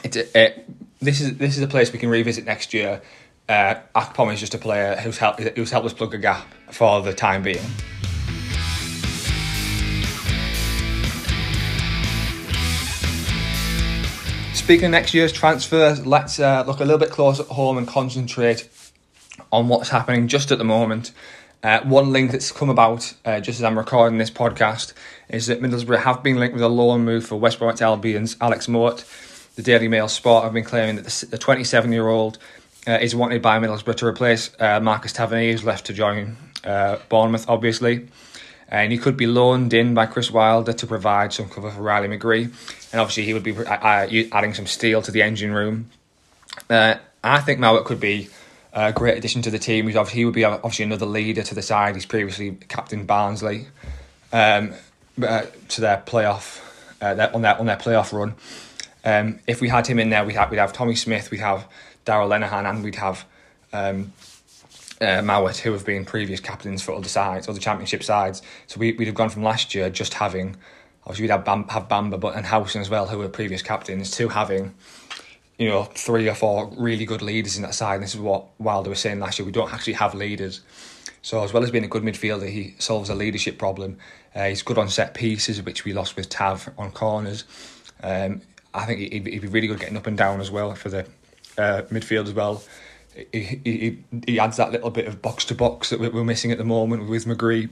it's 0.03 0.17
it, 0.17 0.67
this 1.01 1.21
is 1.21 1.37
this 1.37 1.57
is 1.57 1.63
a 1.63 1.69
place 1.69 1.93
we 1.93 1.99
can 1.99 2.09
revisit 2.09 2.45
next 2.45 2.75
year. 2.75 3.03
Uh, 3.49 3.75
Akpom 3.95 4.33
is 4.33 4.41
just 4.41 4.55
a 4.55 4.59
player 4.59 4.97
who's 4.97 5.19
helped 5.19 5.41
who's 5.41 5.71
helped 5.71 5.87
us 5.87 5.93
plug 5.93 6.15
a 6.15 6.19
gap 6.19 6.47
for 6.71 7.03
the 7.03 7.13
time 7.13 7.43
being. 7.43 7.65
Speaking 14.65 14.87
of 14.87 14.91
next 14.93 15.13
year's 15.13 15.31
transfers, 15.31 16.07
let's 16.07 16.41
uh, 16.41 16.65
look 16.67 16.81
a 16.81 16.85
little 16.85 16.97
bit 16.97 17.11
closer 17.11 17.43
at 17.43 17.51
home 17.51 17.77
and 17.77 17.87
concentrate 17.87 18.67
on 19.53 19.69
what's 19.69 19.91
happening 19.91 20.27
just 20.27 20.51
at 20.51 20.57
the 20.57 20.65
moment. 20.65 21.13
Uh, 21.63 21.81
one 21.83 22.13
link 22.13 22.31
that's 22.31 22.51
come 22.51 22.71
about 22.71 23.13
uh, 23.27 23.41
just 23.41 23.61
as 23.61 23.65
I'm 23.65 23.77
recording 23.77 24.17
this 24.17 24.31
podcast 24.31 24.95
is 25.29 25.49
that 25.49 25.61
Middlesbrough 25.61 26.05
have 26.05 26.23
been 26.23 26.41
linked 26.41 26.55
with 26.55 26.63
a 26.63 26.69
loan 26.69 27.05
move 27.05 27.27
for 27.27 27.37
West 27.37 27.59
Bromwich 27.59 27.83
Albion's 27.83 28.39
Alex 28.41 28.67
Mowatt 28.67 29.05
the 29.57 29.63
Daily 29.63 29.87
Mail 29.87 30.09
Sport 30.09 30.45
have 30.45 30.55
been 30.55 30.65
claiming 30.65 30.97
that 30.97 31.25
the 31.31 31.37
27 31.37 31.93
year 31.93 32.09
old 32.09 32.39
uh, 32.87 32.93
is 32.93 33.15
wanted 33.15 33.43
by 33.43 33.59
Middlesbrough 33.59 33.97
to 33.97 34.07
replace 34.07 34.51
uh, 34.59 34.81
Marcus 34.81 35.13
Tavernier, 35.13 35.53
who's 35.53 35.65
left 35.65 35.85
to 35.87 35.93
join 35.93 36.39
uh, 36.65 36.97
Bournemouth, 37.11 37.49
obviously. 37.49 38.09
And 38.75 38.91
he 38.91 38.99
could 38.99 39.17
be 39.17 39.29
loaned 39.29 39.73
in 39.73 39.95
by 39.95 40.07
Chris 40.07 40.33
Wilder 40.33 40.73
to 40.73 40.87
provide 40.87 41.33
some 41.33 41.49
cover 41.49 41.71
for 41.71 41.81
Riley 41.81 42.09
McGree. 42.09 42.47
And 42.91 43.01
obviously, 43.01 43.25
he 43.25 43.33
would 43.33 43.45
be 43.45 43.57
uh, 43.57 43.63
uh, 43.63 44.09
adding 44.33 44.53
some 44.53 44.67
steel 44.67 45.01
to 45.03 45.13
the 45.13 45.23
engine 45.23 45.53
room. 45.53 45.91
Uh, 46.69 46.97
I 47.23 47.41
think 47.41 47.61
Mowatt 47.61 47.85
could 47.85 48.01
be 48.01 48.31
a 48.73 48.93
great 48.93 49.17
addition 49.17 49.43
to 49.43 49.51
the 49.51 49.61
team. 49.61 49.87
He's 49.87 49.95
obviously, 49.95 50.23
he 50.23 50.25
would 50.25 50.35
be 50.35 50.43
obviously 50.43 50.85
another 50.87 51.07
leader 51.07 51.43
to 51.43 51.55
the 51.55 51.63
side. 51.63 51.95
He's 51.95 52.05
previously 52.05 52.59
captain 52.67 53.07
Barnsley 53.07 53.69
um, 54.33 54.75
to 55.21 55.81
their 55.81 56.03
playoff 56.05 56.61
their, 56.99 57.33
on 57.33 57.43
their 57.43 57.57
on 57.57 57.67
their 57.67 57.77
playoff 57.77 58.13
run. 58.13 58.35
Um, 59.05 59.39
if 59.47 59.61
we 59.61 59.69
had 59.69 59.87
him 59.87 60.01
in 60.01 60.11
there, 60.11 60.25
we'd 60.25 60.35
have, 60.35 60.51
we'd 60.51 60.57
have 60.57 60.73
Tommy 60.73 60.97
Smith, 60.97 61.31
we'd 61.31 61.39
have 61.39 61.69
Darragh 62.05 62.29
Lenihan, 62.29 62.69
and 62.69 62.83
we'd 62.83 62.97
have 62.97 63.25
um, 63.73 64.13
uh, 65.05 65.23
Mowatt, 65.23 65.59
who 65.59 65.73
have 65.73 65.85
been 65.85 66.05
previous 66.05 66.41
captains 66.41 66.83
for 66.83 66.93
other 66.95 67.09
sides, 67.09 67.49
other 67.49 67.61
championship 67.61 68.03
sides. 68.03 68.43
So 68.67 68.81
we, 68.81 68.93
we'd 68.93 69.07
have 69.07 69.15
gone 69.15 69.31
from 69.31 69.43
last 69.43 69.75
year 69.75 69.91
just 69.91 70.15
having, 70.15 70.57
obviously, 71.03 71.25
we'd 71.25 71.31
have, 71.31 71.45
Bam, 71.45 71.69
have 71.69 71.89
Bamba 71.89 72.19
but, 72.19 72.35
and 72.35 72.47
Howson 72.47 72.81
as 72.81 72.91
well, 72.91 73.07
who 73.07 73.19
were 73.19 73.29
previous 73.29 73.63
captains, 73.63 74.11
to 74.13 74.29
having 74.29 74.75
you 75.59 75.69
know, 75.69 75.85
three 75.85 76.29
or 76.29 76.35
four 76.35 76.71
really 76.77 77.05
good 77.05 77.23
leaders 77.23 77.57
in 77.57 77.63
that 77.63 77.75
side. 77.75 77.95
And 77.95 78.03
this 78.03 78.15
is 78.15 78.21
what 78.21 78.47
Wilder 78.59 78.91
was 78.91 78.99
saying 78.99 79.21
last 79.21 79.39
year. 79.39 79.47
We 79.47 79.53
don't 79.53 79.73
actually 79.73 79.93
have 79.95 80.15
leaders. 80.15 80.63
So 81.23 81.43
as 81.43 81.53
well 81.53 81.63
as 81.63 81.71
being 81.71 81.85
a 81.85 81.89
good 81.89 82.03
midfielder, 82.03 82.49
he 82.49 82.75
solves 82.79 83.09
a 83.09 83.15
leadership 83.15 83.59
problem. 83.59 83.99
Uh, 84.35 84.49
he's 84.49 84.63
good 84.63 84.79
on 84.79 84.89
set 84.89 85.15
pieces, 85.15 85.63
which 85.63 85.85
we 85.85 85.93
lost 85.93 86.17
with 86.17 86.29
Tav 86.29 86.69
on 86.77 86.91
corners. 86.91 87.45
Um, 88.03 88.43
I 88.75 88.85
think 88.85 89.01
he'd, 89.01 89.27
he'd 89.27 89.43
be 89.43 89.49
really 89.49 89.69
good 89.69 89.79
getting 89.79 89.97
up 89.97 90.07
and 90.07 90.19
down 90.19 90.41
as 90.41 90.51
well 90.51 90.75
for 90.75 90.89
the 90.89 91.07
uh, 91.57 91.83
midfield 91.91 92.25
as 92.25 92.35
well. 92.35 92.63
He, 93.33 93.61
he, 93.65 94.05
he 94.27 94.41
adds 94.41 94.57
that 94.57 94.73
little 94.73 94.91
bit 94.91 95.07
of 95.07 95.23
box 95.23 95.45
to 95.47 95.55
box 95.55 95.91
that 95.91 96.01
we're 96.01 96.25
missing 96.25 96.51
at 96.51 96.59
the 96.59 96.65
moment 96.65 97.09
with 97.09 97.27
McGree. 97.27 97.71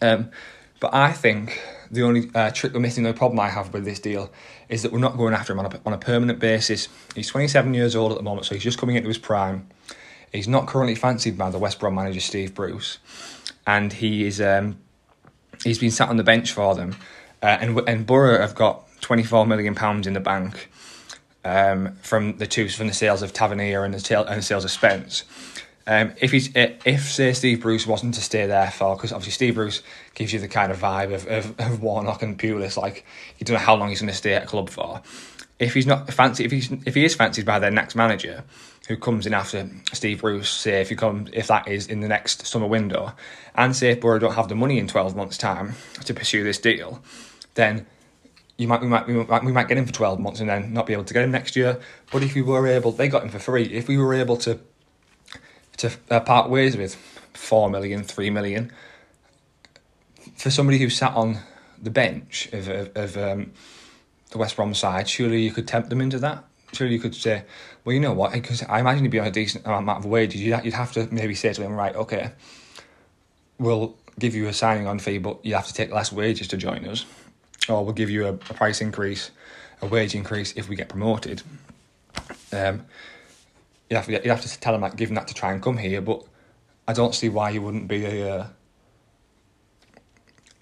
Um, 0.00 0.30
but 0.80 0.94
I 0.94 1.12
think 1.12 1.60
the 1.90 2.02
only 2.02 2.30
uh, 2.34 2.50
trick 2.50 2.72
we're 2.72 2.80
missing, 2.80 3.04
the 3.04 3.12
problem 3.12 3.40
I 3.40 3.48
have 3.48 3.72
with 3.72 3.84
this 3.84 4.00
deal, 4.00 4.30
is 4.68 4.82
that 4.82 4.92
we're 4.92 4.98
not 4.98 5.16
going 5.16 5.34
after 5.34 5.52
him 5.52 5.60
on 5.60 5.66
a, 5.66 5.80
on 5.86 5.92
a 5.92 5.98
permanent 5.98 6.38
basis. 6.38 6.88
He's 7.14 7.28
27 7.28 7.74
years 7.74 7.94
old 7.94 8.12
at 8.12 8.18
the 8.18 8.24
moment, 8.24 8.46
so 8.46 8.54
he's 8.54 8.64
just 8.64 8.78
coming 8.78 8.96
into 8.96 9.08
his 9.08 9.18
prime. 9.18 9.68
He's 10.32 10.48
not 10.48 10.66
currently 10.66 10.94
fancied 10.94 11.38
by 11.38 11.50
the 11.50 11.58
West 11.58 11.78
Brom 11.78 11.94
manager 11.94 12.20
Steve 12.20 12.54
Bruce, 12.54 12.98
and 13.66 13.92
he 13.92 14.26
is 14.26 14.40
um, 14.40 14.78
he's 15.64 15.78
been 15.78 15.90
sat 15.90 16.08
on 16.08 16.16
the 16.16 16.24
bench 16.24 16.52
for 16.52 16.74
them. 16.74 16.96
Uh, 17.42 17.58
and 17.60 17.88
and 17.88 18.06
Borough 18.06 18.40
have 18.40 18.54
got 18.54 18.86
24 19.00 19.46
million 19.46 19.74
pounds 19.74 20.06
in 20.06 20.14
the 20.14 20.20
bank 20.20 20.68
um, 21.46 21.94
from 22.02 22.38
the 22.38 22.46
two 22.46 22.68
from 22.68 22.88
the 22.88 22.92
sales 22.92 23.22
of 23.22 23.32
Tavernier 23.32 23.84
and 23.84 23.94
the, 23.94 24.28
and 24.28 24.38
the 24.38 24.42
sales 24.42 24.64
of 24.64 24.70
Spence. 24.70 25.24
Um, 25.86 26.12
if 26.20 26.32
he's 26.32 26.50
if 26.54 27.02
say 27.02 27.32
Steve 27.32 27.60
Bruce 27.60 27.86
wasn't 27.86 28.14
to 28.14 28.20
stay 28.20 28.46
there 28.46 28.72
for 28.72 28.96
because 28.96 29.12
obviously 29.12 29.32
Steve 29.32 29.54
Bruce 29.54 29.82
gives 30.14 30.32
you 30.32 30.40
the 30.40 30.48
kind 30.48 30.72
of 30.72 30.78
vibe 30.78 31.14
of, 31.14 31.26
of, 31.28 31.60
of 31.60 31.80
Warnock 31.80 32.22
and 32.22 32.36
Pulis 32.36 32.76
like 32.76 33.06
you 33.38 33.44
don't 33.44 33.54
know 33.54 33.60
how 33.60 33.76
long 33.76 33.90
he's 33.90 34.00
going 34.00 34.10
to 34.10 34.16
stay 34.16 34.34
at 34.34 34.42
a 34.42 34.46
club 34.46 34.68
for. 34.68 35.00
If 35.60 35.72
he's 35.74 35.86
not 35.86 36.12
fancy, 36.12 36.44
if 36.44 36.50
he's 36.50 36.72
if 36.84 36.96
he 36.96 37.04
is 37.04 37.14
fancied 37.14 37.46
by 37.46 37.60
their 37.60 37.70
next 37.70 37.94
manager, 37.94 38.42
who 38.88 38.96
comes 38.96 39.26
in 39.26 39.32
after 39.32 39.70
Steve 39.92 40.22
Bruce, 40.22 40.50
say 40.50 40.80
if 40.80 40.88
he 40.88 40.96
comes 40.96 41.30
if 41.32 41.46
that 41.46 41.68
is 41.68 41.86
in 41.86 42.00
the 42.00 42.08
next 42.08 42.44
summer 42.46 42.66
window, 42.66 43.12
and 43.54 43.74
say 43.74 43.90
if 43.90 44.00
Borough 44.00 44.18
don't 44.18 44.34
have 44.34 44.48
the 44.48 44.56
money 44.56 44.78
in 44.80 44.88
twelve 44.88 45.14
months' 45.14 45.38
time 45.38 45.74
to 46.04 46.12
pursue 46.12 46.42
this 46.42 46.58
deal, 46.58 47.00
then 47.54 47.86
you 48.58 48.68
might 48.68 48.80
we 48.80 48.86
might 48.86 49.06
we 49.06 49.14
might 49.14 49.44
we 49.44 49.52
might 49.52 49.68
get 49.68 49.78
him 49.78 49.86
for 49.86 49.92
twelve 49.92 50.18
months 50.18 50.40
and 50.40 50.48
then 50.48 50.72
not 50.72 50.86
be 50.86 50.92
able 50.92 51.04
to 51.04 51.14
get 51.14 51.24
him 51.24 51.30
next 51.30 51.56
year. 51.56 51.78
But 52.10 52.22
if 52.22 52.34
we 52.34 52.42
were 52.42 52.66
able, 52.66 52.92
they 52.92 53.08
got 53.08 53.22
him 53.22 53.28
for 53.28 53.38
free. 53.38 53.64
If 53.64 53.88
we 53.88 53.98
were 53.98 54.14
able 54.14 54.36
to 54.38 54.58
to 55.78 55.90
uh, 56.10 56.20
part 56.20 56.48
ways 56.48 56.76
with 56.76 56.94
four 57.34 57.68
million, 57.68 58.02
three 58.02 58.30
million, 58.30 58.72
for 60.36 60.50
somebody 60.50 60.78
who 60.78 60.88
sat 60.88 61.14
on 61.14 61.38
the 61.82 61.90
bench 61.90 62.48
of 62.52 62.68
of, 62.68 62.96
of 62.96 63.16
um, 63.16 63.52
the 64.30 64.38
West 64.38 64.56
Brom 64.56 64.74
side, 64.74 65.08
surely 65.08 65.42
you 65.42 65.52
could 65.52 65.68
tempt 65.68 65.90
them 65.90 66.00
into 66.00 66.18
that. 66.18 66.44
Surely 66.72 66.94
you 66.94 67.00
could 67.00 67.14
say, 67.14 67.44
well, 67.84 67.94
you 67.94 68.00
know 68.00 68.12
what? 68.12 68.32
Because 68.32 68.62
I 68.64 68.80
imagine 68.80 69.04
you'd 69.04 69.10
be 69.10 69.20
on 69.20 69.26
a 69.26 69.30
decent 69.30 69.64
amount 69.66 70.04
of 70.04 70.06
wages. 70.06 70.42
You'd, 70.42 70.64
you'd 70.64 70.74
have 70.74 70.92
to 70.92 71.06
maybe 71.12 71.34
say 71.34 71.52
to 71.52 71.60
them, 71.60 71.72
right, 71.72 71.94
okay, 71.94 72.32
we'll 73.58 73.96
give 74.18 74.34
you 74.34 74.48
a 74.48 74.52
signing 74.52 74.86
on 74.86 74.98
fee, 74.98 75.18
but 75.18 75.38
you 75.44 75.54
have 75.54 75.66
to 75.68 75.72
take 75.72 75.92
less 75.92 76.10
wages 76.10 76.48
to 76.48 76.56
join 76.56 76.86
us, 76.86 77.06
or 77.68 77.84
we'll 77.84 77.94
give 77.94 78.10
you 78.10 78.26
a, 78.26 78.32
a 78.32 78.34
price 78.34 78.80
increase, 78.80 79.30
a 79.82 79.86
wage 79.86 80.14
increase 80.14 80.52
if 80.56 80.68
we 80.68 80.76
get 80.76 80.88
promoted. 80.88 81.42
Um, 82.52 82.86
you 83.90 83.96
have 83.96 84.06
to 84.06 84.12
you 84.12 84.30
have 84.30 84.42
to 84.42 84.60
tell 84.60 84.72
them 84.72 84.82
that, 84.82 84.96
give 84.96 85.08
them 85.08 85.16
that 85.16 85.28
to 85.28 85.34
try 85.34 85.52
and 85.52 85.62
come 85.62 85.76
here, 85.76 86.00
but 86.00 86.24
I 86.88 86.92
don't 86.92 87.14
see 87.14 87.28
why 87.28 87.50
you 87.50 87.62
wouldn't 87.62 87.88
be 87.88 88.04
a 88.04 88.34
uh, 88.34 88.46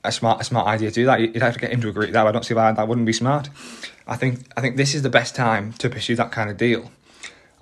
a 0.04 0.12
smart 0.12 0.40
a 0.40 0.44
smart 0.44 0.66
idea 0.66 0.90
to 0.90 0.94
do 0.94 1.06
that. 1.06 1.20
You'd 1.20 1.42
have 1.42 1.54
to 1.54 1.60
get 1.60 1.72
him 1.72 1.80
to 1.80 1.88
agree 1.88 2.06
to 2.06 2.12
that. 2.12 2.26
I 2.26 2.32
don't 2.32 2.44
see 2.44 2.54
why 2.54 2.70
that 2.70 2.88
wouldn't 2.88 3.06
be 3.06 3.12
smart. 3.12 3.48
I 4.06 4.16
think 4.16 4.40
I 4.56 4.60
think 4.60 4.76
this 4.76 4.94
is 4.94 5.02
the 5.02 5.10
best 5.10 5.34
time 5.34 5.72
to 5.74 5.88
pursue 5.88 6.16
that 6.16 6.32
kind 6.32 6.50
of 6.50 6.56
deal. 6.56 6.90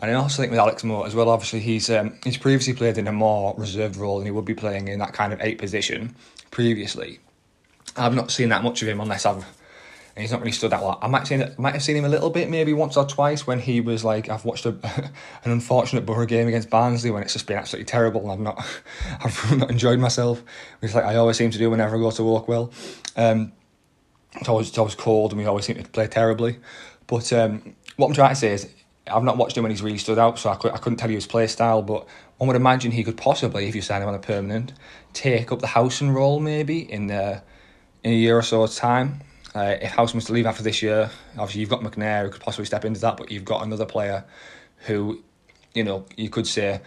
And 0.01 0.11
I 0.11 0.15
also 0.15 0.43
think 0.43 0.51
with 0.51 0.59
Alex 0.59 0.83
Mowatt 0.83 1.07
as 1.07 1.15
well, 1.15 1.29
obviously 1.29 1.61
he's 1.61 1.89
um, 1.89 2.19
he's 2.25 2.37
previously 2.37 2.75
played 2.75 2.99
in 2.99 3.07
a 3.07 3.13
more 3.13 3.55
reserved 3.57 3.97
role 3.97 4.19
than 4.19 4.27
he 4.27 4.33
would 4.33 4.45
be 4.45 4.55
playing 4.55 4.89
in 4.89 4.99
that 4.99 5.13
kind 5.13 5.33
of 5.33 5.41
eight 5.41 5.59
position 5.59 6.17
previously. 6.51 7.21
I've 7.97 8.15
not 8.15 8.31
seen 8.31 8.49
that 8.51 8.63
much 8.63 8.83
of 8.83 8.89
him 8.89 9.01
unless 9.01 9.27
I've 9.27 9.45
and 10.15 10.23
he's 10.23 10.31
not 10.31 10.41
really 10.41 10.53
stood 10.53 10.75
out 10.75 10.83
a 10.83 10.85
lot. 10.85 10.99
I 11.01 11.07
might, 11.07 11.27
seen, 11.27 11.43
might 11.57 11.73
have 11.73 11.83
seen 11.83 11.97
him 11.97 12.05
a 12.05 12.09
little 12.09 12.29
bit, 12.29 12.51
maybe 12.51 12.75
once 12.75 12.99
or 12.99 13.07
twice, 13.07 13.47
when 13.47 13.59
he 13.59 13.81
was 13.81 14.05
like, 14.05 14.29
I've 14.29 14.45
watched 14.45 14.67
a, 14.67 14.71
an 15.45 15.51
unfortunate 15.51 16.05
Borough 16.05 16.27
game 16.27 16.49
against 16.49 16.69
Barnsley 16.69 17.11
when 17.11 17.23
it's 17.23 17.33
just 17.33 17.47
been 17.47 17.57
absolutely 17.57 17.87
terrible 17.87 18.21
and 18.21 18.33
I've 18.33 18.41
not, 18.41 18.67
I've 19.25 19.57
not 19.59 19.71
enjoyed 19.71 19.99
myself, 19.99 20.43
which 20.81 20.95
like 20.95 21.05
I 21.05 21.17
always 21.17 21.39
seem 21.39 21.51
to 21.51 21.59
do 21.59 21.71
whenever 21.71 21.97
I 21.97 21.99
go 21.99 22.11
to 22.11 22.23
Oakwell. 22.23 22.73
Um, 23.17 23.53
it's 24.35 24.49
always, 24.49 24.69
it's 24.69 24.79
always 24.79 24.95
cold 24.95 25.33
and 25.33 25.41
we 25.41 25.47
always 25.47 25.65
seem 25.65 25.77
to 25.77 25.89
play 25.89 26.07
terribly. 26.09 26.59
But 27.07 27.33
um, 27.33 27.75
what 27.97 28.09
I'm 28.09 28.15
trying 28.15 28.31
to 28.31 28.37
say 28.37 28.53
is, 28.53 28.69
I've 29.07 29.25
not 29.25 29.37
watched 29.37 29.57
him 29.57 29.65
when 29.65 29.71
he's 29.73 29.83
really 29.83 29.99
stood 29.99 30.19
out, 30.19 30.39
so 30.39 30.51
I, 30.51 30.55
could, 30.55 30.73
I 30.73 30.77
couldn't 30.77 30.99
tell 30.99 31.11
you 31.11 31.17
his 31.17 31.27
play 31.27 31.47
style, 31.49 31.83
but 31.83 32.07
one 32.37 32.47
would 32.47 32.57
imagine 32.57 32.93
he 32.93 33.03
could 33.03 33.17
possibly, 33.17 33.67
if 33.67 33.75
you 33.75 33.83
sign 33.83 34.01
him 34.01 34.09
on 34.09 34.15
a 34.15 34.21
permanent, 34.21 34.75
take 35.13 35.51
up 35.51 35.59
the 35.59 35.67
Howson 35.67 36.13
role 36.13 36.39
maybe 36.39 36.91
in, 36.91 37.09
the, 37.09 37.43
in 38.05 38.13
a 38.13 38.17
year 38.17 38.39
or 38.39 38.43
so's 38.43 38.77
time. 38.77 39.21
Uh, 39.55 39.77
if 39.81 39.97
was 39.99 40.25
to 40.25 40.33
leave 40.33 40.47
after 40.47 40.63
this 40.63 40.83
year, 40.83 41.11
obviously 41.33 41.61
you've 41.61 41.69
got 41.69 41.81
McNair 41.81 42.25
who 42.25 42.31
could 42.31 42.41
possibly 42.41 42.65
step 42.65 42.85
into 42.85 43.01
that, 43.01 43.17
but 43.17 43.31
you've 43.31 43.45
got 43.45 43.65
another 43.65 43.85
player 43.85 44.25
who, 44.87 45.23
you 45.75 45.85
know, 45.85 46.07
you 46.17 46.31
could 46.31 46.47
say, 46.47 46.81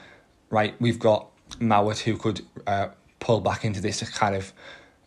right, 0.50 0.74
we've 0.80 1.00
got 1.00 1.28
Mowatt 1.60 2.00
who 2.00 2.18
could 2.18 2.42
uh, 2.66 2.88
pull 3.20 3.40
back 3.40 3.66
into 3.66 3.82
this 3.82 4.08
kind 4.10 4.36
of 4.36 4.52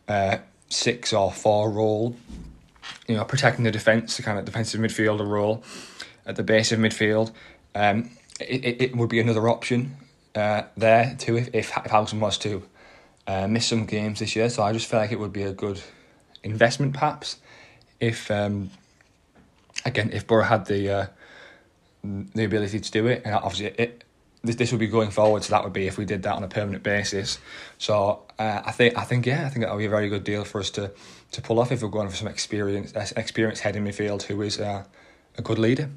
uh, 0.06 0.38
six 0.68 1.12
or 1.12 1.32
four 1.32 1.70
role, 1.70 2.16
you 3.08 3.16
know, 3.16 3.24
protecting 3.24 3.64
the 3.64 3.72
defence, 3.72 4.16
the 4.16 4.22
kind 4.22 4.38
of 4.38 4.44
defensive 4.44 4.80
midfielder 4.80 5.28
role 5.28 5.64
at 6.26 6.36
the 6.36 6.44
base 6.44 6.70
of 6.70 6.78
midfield. 6.78 7.32
Um, 7.74 8.10
it, 8.40 8.80
it 8.80 8.96
would 8.96 9.08
be 9.08 9.18
another 9.18 9.48
option 9.48 9.96
uh, 10.36 10.62
there 10.76 11.16
too 11.18 11.36
if, 11.36 11.48
if, 11.52 11.72
if 11.76 12.12
was 12.14 12.38
to 12.38 12.62
uh, 13.26 13.48
miss 13.48 13.66
some 13.66 13.84
games 13.84 14.20
this 14.20 14.36
year. 14.36 14.48
So 14.48 14.62
I 14.62 14.72
just 14.72 14.86
feel 14.86 15.00
like 15.00 15.10
it 15.10 15.18
would 15.18 15.32
be 15.32 15.42
a 15.42 15.52
good 15.52 15.80
investment 16.50 16.94
perhaps 16.94 17.38
if 18.00 18.30
um, 18.30 18.70
again 19.84 20.10
if 20.12 20.26
Borough 20.26 20.44
had 20.44 20.66
the 20.66 20.90
uh, 20.90 21.06
the 22.04 22.44
ability 22.44 22.80
to 22.80 22.90
do 22.90 23.06
it, 23.06 23.22
and 23.24 23.34
obviously 23.34 23.66
it, 23.66 24.04
this 24.42 24.56
this 24.56 24.70
would 24.72 24.80
be 24.80 24.86
going 24.86 25.10
forward. 25.10 25.44
So 25.44 25.50
that 25.50 25.64
would 25.64 25.72
be 25.72 25.86
if 25.86 25.98
we 25.98 26.04
did 26.04 26.22
that 26.22 26.34
on 26.34 26.44
a 26.44 26.48
permanent 26.48 26.82
basis. 26.82 27.38
So 27.78 28.22
uh, 28.38 28.62
I 28.64 28.72
think 28.72 28.96
I 28.96 29.04
think 29.04 29.26
yeah, 29.26 29.46
I 29.46 29.48
think 29.48 29.64
that 29.64 29.72
would 29.72 29.78
be 29.78 29.86
a 29.86 29.90
very 29.90 30.08
good 30.08 30.24
deal 30.24 30.44
for 30.44 30.60
us 30.60 30.70
to 30.70 30.92
to 31.32 31.42
pull 31.42 31.58
off 31.58 31.72
if 31.72 31.82
we're 31.82 31.88
going 31.88 32.08
for 32.08 32.16
some 32.16 32.28
experience 32.28 32.92
experienced 33.16 33.62
head 33.62 33.76
in 33.76 33.84
midfield 33.84 34.22
who 34.22 34.40
is 34.42 34.60
uh, 34.60 34.84
a 35.36 35.42
good 35.42 35.58
leader. 35.58 35.90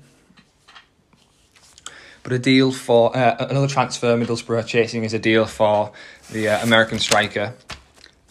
But 2.24 2.34
a 2.34 2.40
deal 2.40 2.72
for 2.72 3.16
uh, 3.18 3.48
another 3.50 3.68
transfer 3.68 4.16
Middlesbrough 4.16 4.68
chasing 4.68 5.04
is 5.04 5.14
a 5.14 5.20
deal 5.20 5.46
for 5.46 5.92
the 6.32 6.50
uh, 6.50 6.64
American 6.64 7.00
striker, 7.00 7.56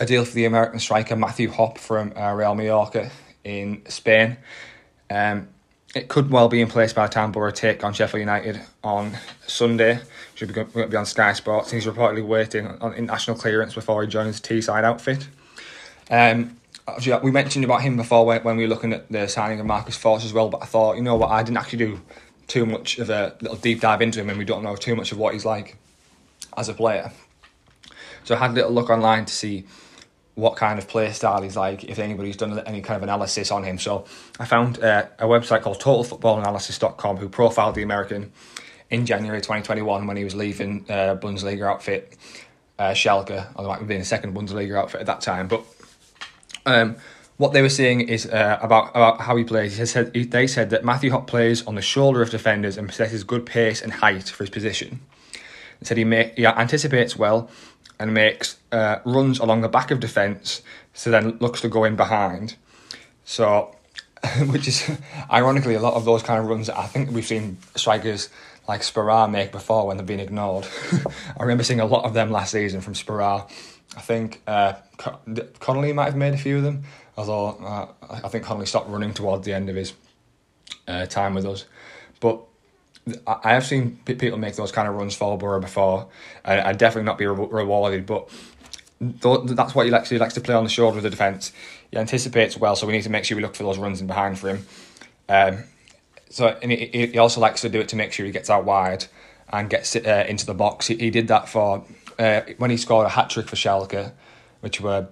a 0.01 0.07
deal 0.07 0.25
for 0.25 0.35
the 0.35 0.47
American 0.47 0.81
striker 0.81 1.15
Matthew 1.15 1.51
Hoppe 1.51 1.79
from 1.79 2.13
uh, 2.17 2.33
Real 2.33 2.55
Mallorca 2.55 3.11
in 3.45 3.83
Spain. 3.87 4.39
Um, 5.11 5.49
it 5.95 6.09
could 6.09 6.31
well 6.31 6.49
be 6.49 6.61
in 6.61 6.69
place 6.69 6.93
by 6.93 7.07
the 7.07 7.13
time 7.13 7.33
Borough 7.33 7.51
take 7.51 7.85
on 7.85 7.93
Sheffield 7.93 8.21
United 8.21 8.61
on 8.83 9.13
Sunday. 9.47 10.01
Should 10.37 10.55
be 10.55 10.63
be 10.87 10.97
on 10.97 11.05
Sky 11.05 11.35
Sports. 11.35 11.71
He's 11.71 11.85
reportedly 11.85 12.25
waiting 12.27 12.67
on 12.67 12.95
international 12.95 13.37
clearance 13.37 13.75
before 13.75 14.03
he 14.03 14.09
joins 14.09 14.41
Teesside 14.41 14.85
outfit. 14.85 15.29
Um, 16.11 16.57
we 17.23 17.31
mentioned 17.31 17.65
about 17.65 17.83
him 17.83 17.97
before 17.97 18.25
when 18.25 18.57
we 18.57 18.65
were 18.65 18.69
looking 18.69 18.93
at 18.93 19.11
the 19.13 19.29
signing 19.29 19.61
of 19.61 19.67
Marcus 19.67 19.99
Forss 19.99 20.25
as 20.25 20.33
well, 20.33 20.49
but 20.49 20.63
I 20.63 20.67
thought, 20.67 20.97
you 20.97 21.03
know 21.03 21.15
what, 21.15 21.31
I 21.31 21.43
didn't 21.43 21.59
actually 21.59 21.79
do 21.79 22.01
too 22.49 22.67
much 22.67 22.99
of 22.99 23.11
a 23.11 23.37
little 23.41 23.57
deep 23.57 23.81
dive 23.81 24.01
into 24.01 24.21
him 24.21 24.31
and 24.31 24.39
we 24.39 24.45
don't 24.45 24.65
know 24.65 24.75
too 24.75 24.97
much 24.97 25.13
of 25.13 25.19
what 25.19 25.35
he's 25.35 25.45
like 25.45 25.77
as 26.57 26.69
a 26.69 26.75
player. 26.75 27.13
So 28.25 28.35
I 28.35 28.39
had 28.39 28.53
a 28.53 28.55
little 28.55 28.73
look 28.73 28.91
online 28.91 29.25
to 29.27 29.33
see 29.33 29.67
what 30.41 30.57
kind 30.57 30.79
of 30.79 30.89
play 30.89 31.13
style 31.13 31.43
he's 31.43 31.57
like, 31.57 31.85
if 31.85 31.99
anybody's 31.99 32.37
done 32.37 32.59
any 32.61 32.81
kind 32.81 32.97
of 32.97 33.03
analysis 33.03 33.51
on 33.51 33.63
him. 33.63 33.79
So 33.79 34.05
I 34.39 34.45
found 34.45 34.83
uh, 34.83 35.07
a 35.19 35.27
website 35.27 35.63
called 35.63 35.81
TotalFootballAnalysis.com 35.81 37.19
who 37.19 37.29
profiled 37.29 37.75
the 37.75 37.83
American 37.83 38.33
in 38.91 39.07
January 39.07 39.41
2021 39.41 40.07
when 40.07 40.17
he 40.17 40.25
was 40.25 40.35
leaving 40.35 40.85
uh, 40.89 41.17
Bundesliga 41.17 41.67
outfit 41.67 42.17
uh, 42.79 42.91
Schalke, 42.91 43.47
although 43.55 43.69
it 43.69 43.73
might 43.73 43.79
have 43.79 43.89
been 43.89 44.01
a 44.01 44.05
second 44.05 44.35
Bundesliga 44.35 44.77
outfit 44.77 45.01
at 45.01 45.07
that 45.07 45.21
time. 45.21 45.47
But 45.47 45.65
um, 46.67 46.97
what 47.37 47.53
they 47.53 47.63
were 47.63 47.69
saying 47.69 48.03
is 48.03 48.27
uh, 48.27 48.59
about 48.61 48.91
about 48.91 49.21
how 49.21 49.37
he 49.37 49.45
plays. 49.45 49.77
He 49.77 49.87
said 49.87 50.13
they 50.13 50.47
said 50.47 50.71
that 50.71 50.85
Matthew 50.85 51.11
Hoppe 51.11 51.27
plays 51.27 51.67
on 51.67 51.75
the 51.75 51.83
shoulder 51.83 52.21
of 52.23 52.31
defenders 52.31 52.77
and 52.77 52.89
possesses 52.89 53.25
good 53.25 53.47
pace 53.47 53.81
and 53.81 53.93
height 53.93 54.29
for 54.29 54.45
his 54.45 54.51
position. 54.51 55.01
He 55.79 55.87
said 55.87 55.97
he, 55.97 56.05
make, 56.05 56.37
he 56.37 56.45
anticipates 56.45 57.17
well 57.17 57.49
and 58.01 58.15
makes 58.15 58.57
uh, 58.73 58.99
runs 59.05 59.39
along 59.39 59.61
the 59.61 59.69
back 59.69 59.91
of 59.91 60.01
defence, 60.01 60.63
so 60.95 61.11
then 61.11 61.37
looks 61.39 61.61
to 61.61 61.69
go 61.69 61.85
in 61.85 61.95
behind. 61.95 62.57
So, 63.25 63.77
which 64.47 64.67
is 64.67 64.91
ironically 65.31 65.75
a 65.75 65.81
lot 65.81 65.95
of 65.95 66.07
those 66.07 66.23
kind 66.23 66.41
of 66.41 66.47
runs 66.47 66.67
that 66.67 66.79
I 66.79 66.87
think 66.87 67.11
we've 67.11 67.27
seen 67.27 67.59
strikers 67.77 68.31
like 68.67 68.81
Sporar 68.81 69.31
make 69.31 69.53
before 69.53 69.87
when 69.87 69.99
they've 69.99 70.07
been 70.07 70.19
ignored. 70.19 70.67
I 71.39 71.43
remember 71.43 71.63
seeing 71.63 71.81
a 71.81 71.87
lot 71.87 72.05
of 72.05 72.15
them 72.15 72.31
last 72.31 72.53
season 72.53 72.81
from 72.81 72.95
Sporar. 72.95 73.49
I 73.97 74.01
think 74.01 74.41
uh, 74.47 74.75
Connolly 75.59 75.93
might 75.93 76.07
have 76.07 76.17
made 76.17 76.33
a 76.33 76.39
few 76.39 76.57
of 76.57 76.63
them, 76.63 76.85
although 77.19 77.49
uh, 77.63 77.87
I 78.25 78.29
think 78.29 78.45
Connolly 78.45 78.67
stopped 78.67 78.89
running 78.89 79.13
towards 79.13 79.45
the 79.45 79.53
end 79.53 79.69
of 79.69 79.77
his 79.77 79.93
uh, 80.89 81.07
time 81.07 81.35
with 81.35 81.45
us. 81.45 81.67
But 82.21 82.41
I 83.27 83.55
have 83.55 83.67
seen 83.67 83.99
people 84.05 84.39
make 84.39 84.57
those 84.57 84.73
kind 84.73 84.87
of 84.89 84.95
runs 84.95 85.17
for 85.17 85.37
Borough 85.39 85.61
before, 85.61 86.09
and 86.45 86.79
definitely 86.79 87.07
not 87.07 87.19
be 87.19 87.27
re- 87.27 87.49
rewarded. 87.51 88.07
But 88.07 88.29
that's 89.01 89.75
what 89.75 89.87
he 89.87 89.91
likes. 89.91 90.11
He 90.11 90.19
likes 90.19 90.35
to 90.35 90.41
play 90.41 90.55
on 90.55 90.65
the 90.65 90.71
shoulder 90.71 90.99
of 90.99 91.03
the 91.03 91.11
defence. 91.11 91.53
He 91.91 91.97
anticipates 91.97 92.57
well, 92.57 92.77
so 92.77 92.87
we 92.87 92.93
need 92.93 93.03
to 93.03 93.11
make 93.11 93.25
sure 93.25 93.37
we 93.37 93.43
look 93.43 93.57
for 93.57 93.63
those 93.63 93.79
runs 93.79 94.01
in 94.01 94.07
behind 94.07 94.39
for 94.39 94.51
him. 94.51 94.67
Um, 95.29 95.65
so 96.29 96.59
and 96.63 96.71
he, 96.71 96.87
he 97.07 97.19
also 97.19 97.41
likes 97.41 97.63
to 97.63 97.69
do 97.69 97.81
it 97.81 97.89
to 97.89 97.97
make 97.97 98.13
sure 98.13 98.25
he 98.27 98.33
gets 98.33 98.51
out 98.51 98.65
wide 98.65 99.07
and 99.49 99.69
gets 99.69 99.97
uh, 99.97 100.25
into 100.29 100.47
the 100.47 100.55
box. 100.55 100.87
He, 100.87 100.97
he 100.97 101.11
did 101.11 101.29
that 101.29 101.49
for 101.49 101.85
uh, 102.19 102.43
when 102.59 102.71
he 102.71 102.77
scored 102.77 103.07
a 103.07 103.11
hat 103.11 103.31
trick 103.31 103.49
for 103.49 103.57
Schalke, 103.57 104.13
which 104.61 104.81
were 104.81 105.09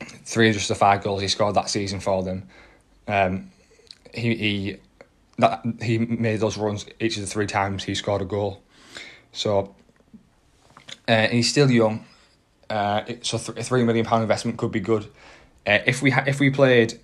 three 0.00 0.52
just 0.52 0.68
the 0.68 0.74
five 0.74 1.02
goals 1.02 1.22
he 1.22 1.28
scored 1.28 1.54
that 1.54 1.70
season 1.70 2.00
for 2.00 2.22
them. 2.22 2.48
Um, 3.08 3.50
he, 4.12 4.36
he 4.36 4.76
that 5.38 5.62
he 5.82 5.98
made 5.98 6.40
those 6.40 6.56
runs 6.56 6.86
each 7.00 7.16
of 7.16 7.22
the 7.22 7.26
three 7.28 7.46
times 7.46 7.84
he 7.84 7.94
scored 7.94 8.22
a 8.22 8.24
goal. 8.24 8.62
So, 9.32 9.74
uh, 11.06 11.28
he's 11.28 11.50
still 11.50 11.70
young. 11.70 12.04
Uh, 12.68 13.04
so 13.22 13.38
th- 13.38 13.58
a 13.58 13.62
three 13.62 13.84
million 13.84 14.04
pound 14.04 14.22
investment 14.22 14.58
could 14.58 14.72
be 14.72 14.80
good. 14.80 15.04
Uh, 15.66 15.78
if 15.86 16.02
we 16.02 16.10
ha- 16.10 16.24
if 16.26 16.40
we 16.40 16.50
played, 16.50 16.98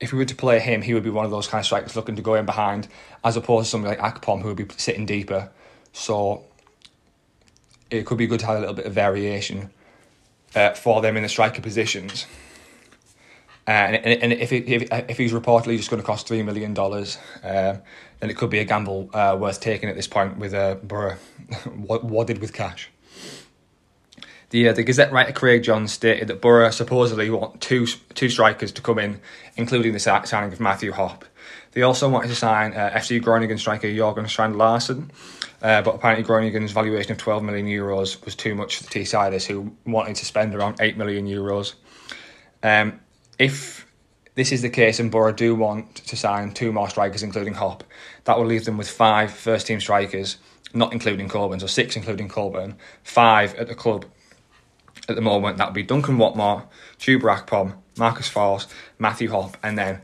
if 0.00 0.12
we 0.12 0.18
were 0.18 0.24
to 0.24 0.34
play 0.34 0.58
him, 0.58 0.82
he 0.82 0.92
would 0.92 1.04
be 1.04 1.10
one 1.10 1.24
of 1.24 1.30
those 1.30 1.46
kind 1.46 1.60
of 1.60 1.66
strikers 1.66 1.96
looking 1.96 2.16
to 2.16 2.22
go 2.22 2.34
in 2.34 2.44
behind, 2.44 2.88
as 3.24 3.36
opposed 3.36 3.66
to 3.66 3.70
somebody 3.70 3.96
like 3.96 4.14
Akpom 4.14 4.42
who 4.42 4.48
would 4.48 4.56
be 4.56 4.66
sitting 4.76 5.06
deeper. 5.06 5.50
So, 5.92 6.44
it 7.90 8.06
could 8.06 8.18
be 8.18 8.26
good 8.26 8.40
to 8.40 8.46
have 8.46 8.56
a 8.56 8.60
little 8.60 8.74
bit 8.74 8.86
of 8.86 8.92
variation 8.92 9.70
uh, 10.54 10.70
for 10.70 11.00
them 11.00 11.16
in 11.16 11.22
the 11.22 11.28
striker 11.28 11.62
positions. 11.62 12.26
Uh, 13.66 13.70
and, 13.70 14.22
and 14.22 14.32
if, 14.32 14.52
it, 14.52 14.68
if 14.68 14.88
if 15.08 15.18
he's 15.18 15.32
reportedly 15.32 15.76
just 15.76 15.88
going 15.88 16.00
to 16.00 16.06
cost 16.06 16.26
three 16.26 16.42
million 16.42 16.74
dollars, 16.74 17.16
um, 17.44 17.80
then 18.18 18.30
it 18.30 18.36
could 18.36 18.50
be 18.50 18.58
a 18.58 18.64
gamble 18.64 19.08
uh, 19.14 19.36
worth 19.38 19.60
taking 19.60 19.88
at 19.88 19.94
this 19.94 20.08
point 20.08 20.36
with 20.36 20.52
uh, 20.52 20.74
Borough 20.82 21.16
wadded 21.76 22.38
with 22.38 22.52
cash. 22.52 22.90
The 24.50 24.68
uh, 24.68 24.72
the 24.72 24.82
Gazette 24.82 25.12
writer 25.12 25.32
Craig 25.32 25.62
Johns 25.62 25.92
stated 25.92 26.26
that 26.28 26.40
Borough 26.40 26.70
supposedly 26.70 27.30
want 27.30 27.60
two 27.60 27.86
two 28.14 28.28
strikers 28.28 28.72
to 28.72 28.82
come 28.82 28.98
in, 28.98 29.20
including 29.56 29.92
the 29.92 30.00
signing 30.00 30.52
of 30.52 30.60
Matthew 30.60 30.92
Hoppe. 30.92 31.24
They 31.72 31.82
also 31.82 32.08
wanted 32.08 32.28
to 32.28 32.34
sign 32.34 32.74
uh, 32.74 32.90
FC 32.94 33.22
Groningen 33.22 33.58
striker 33.58 33.86
Jorgen 33.86 34.28
Strand 34.28 34.56
Larsen, 34.56 35.10
uh, 35.62 35.82
but 35.82 35.94
apparently 35.94 36.24
Groningen's 36.24 36.72
valuation 36.72 37.12
of 37.12 37.18
12 37.18 37.42
million 37.42 37.66
euros 37.66 38.22
was 38.24 38.34
too 38.34 38.54
much 38.54 38.76
for 38.76 38.82
the 38.84 38.90
Teessiders, 38.90 39.46
who 39.46 39.74
wanted 39.86 40.16
to 40.16 40.26
spend 40.26 40.54
around 40.54 40.76
8 40.80 40.98
million 40.98 41.26
euros. 41.26 41.74
Um, 42.62 43.00
if 43.42 43.86
this 44.36 44.52
is 44.52 44.62
the 44.62 44.70
case, 44.70 45.00
and 45.00 45.10
Borough 45.10 45.32
do 45.32 45.54
want 45.54 45.96
to 45.96 46.16
sign 46.16 46.52
two 46.52 46.72
more 46.72 46.88
strikers, 46.88 47.22
including 47.22 47.54
Hoppe. 47.54 47.82
That 48.24 48.38
will 48.38 48.46
leave 48.46 48.64
them 48.64 48.78
with 48.78 48.88
five 48.88 49.32
first 49.32 49.66
team 49.66 49.80
strikers, 49.80 50.38
not 50.72 50.92
including 50.92 51.28
Coburn, 51.28 51.60
so 51.60 51.66
six 51.66 51.96
including 51.96 52.28
Coburn, 52.28 52.76
five 53.02 53.54
at 53.56 53.66
the 53.66 53.74
club 53.74 54.06
at 55.08 55.16
the 55.16 55.20
moment. 55.20 55.58
That 55.58 55.66
would 55.66 55.74
be 55.74 55.82
Duncan 55.82 56.16
Watmore, 56.16 56.64
Chuba 56.98 57.36
Akpom, 57.36 57.74
Marcus 57.98 58.30
Forss, 58.30 58.68
Matthew 58.98 59.28
Hoppe, 59.28 59.56
and 59.62 59.76
then 59.76 60.00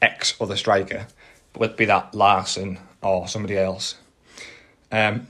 X 0.00 0.34
other 0.40 0.56
striker. 0.56 1.08
Would 1.56 1.76
be 1.76 1.84
that 1.84 2.14
Larsen 2.14 2.78
or 3.02 3.28
somebody 3.28 3.58
else. 3.58 3.96
Um, 4.90 5.26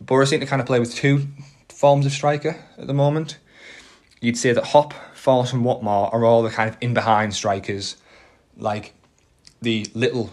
Borough 0.00 0.24
seem 0.24 0.40
to 0.40 0.46
kind 0.46 0.60
of 0.60 0.66
play 0.66 0.80
with 0.80 0.94
two 0.94 1.26
forms 1.68 2.06
of 2.06 2.12
striker 2.12 2.56
at 2.76 2.86
the 2.86 2.94
moment. 2.94 3.38
You'd 4.20 4.36
say 4.36 4.52
that 4.52 4.64
Hoppe, 4.64 4.94
Forss, 5.18 5.52
and 5.52 5.64
Watmore 5.64 6.12
are 6.12 6.24
all 6.24 6.42
the 6.42 6.50
kind 6.50 6.70
of 6.70 6.76
in 6.80 6.94
behind 6.94 7.34
strikers, 7.34 7.96
like 8.56 8.94
the 9.60 9.86
little 9.94 10.30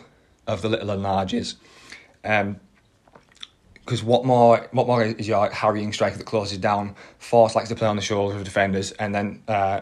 of 0.48 0.62
the 0.62 0.70
little 0.70 0.92
and 0.92 1.04
larges. 1.04 1.56
Um, 2.24 2.60
because 3.74 4.02
Watmore, 4.02 4.68
Watmore 4.72 5.20
is 5.20 5.28
your 5.28 5.48
harrying 5.52 5.94
striker 5.94 6.18
that 6.18 6.26
closes 6.26 6.58
down. 6.58 6.96
Forss 7.20 7.54
likes 7.54 7.70
to 7.70 7.76
play 7.76 7.88
on 7.88 7.96
the 7.96 8.02
shoulders 8.02 8.38
of 8.38 8.44
defenders, 8.44 8.92
and 8.94 9.14
then 9.14 9.44
uh, 9.48 9.82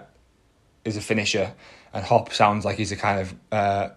is 0.83 0.97
a 0.97 1.01
finisher. 1.01 1.53
And 1.93 2.03
Hoppe 2.03 2.33
sounds 2.33 2.65
like 2.65 2.77
he's 2.77 2.91
a 2.91 2.97
kind 2.97 3.21
of 3.21 3.35
uh, 3.51 3.89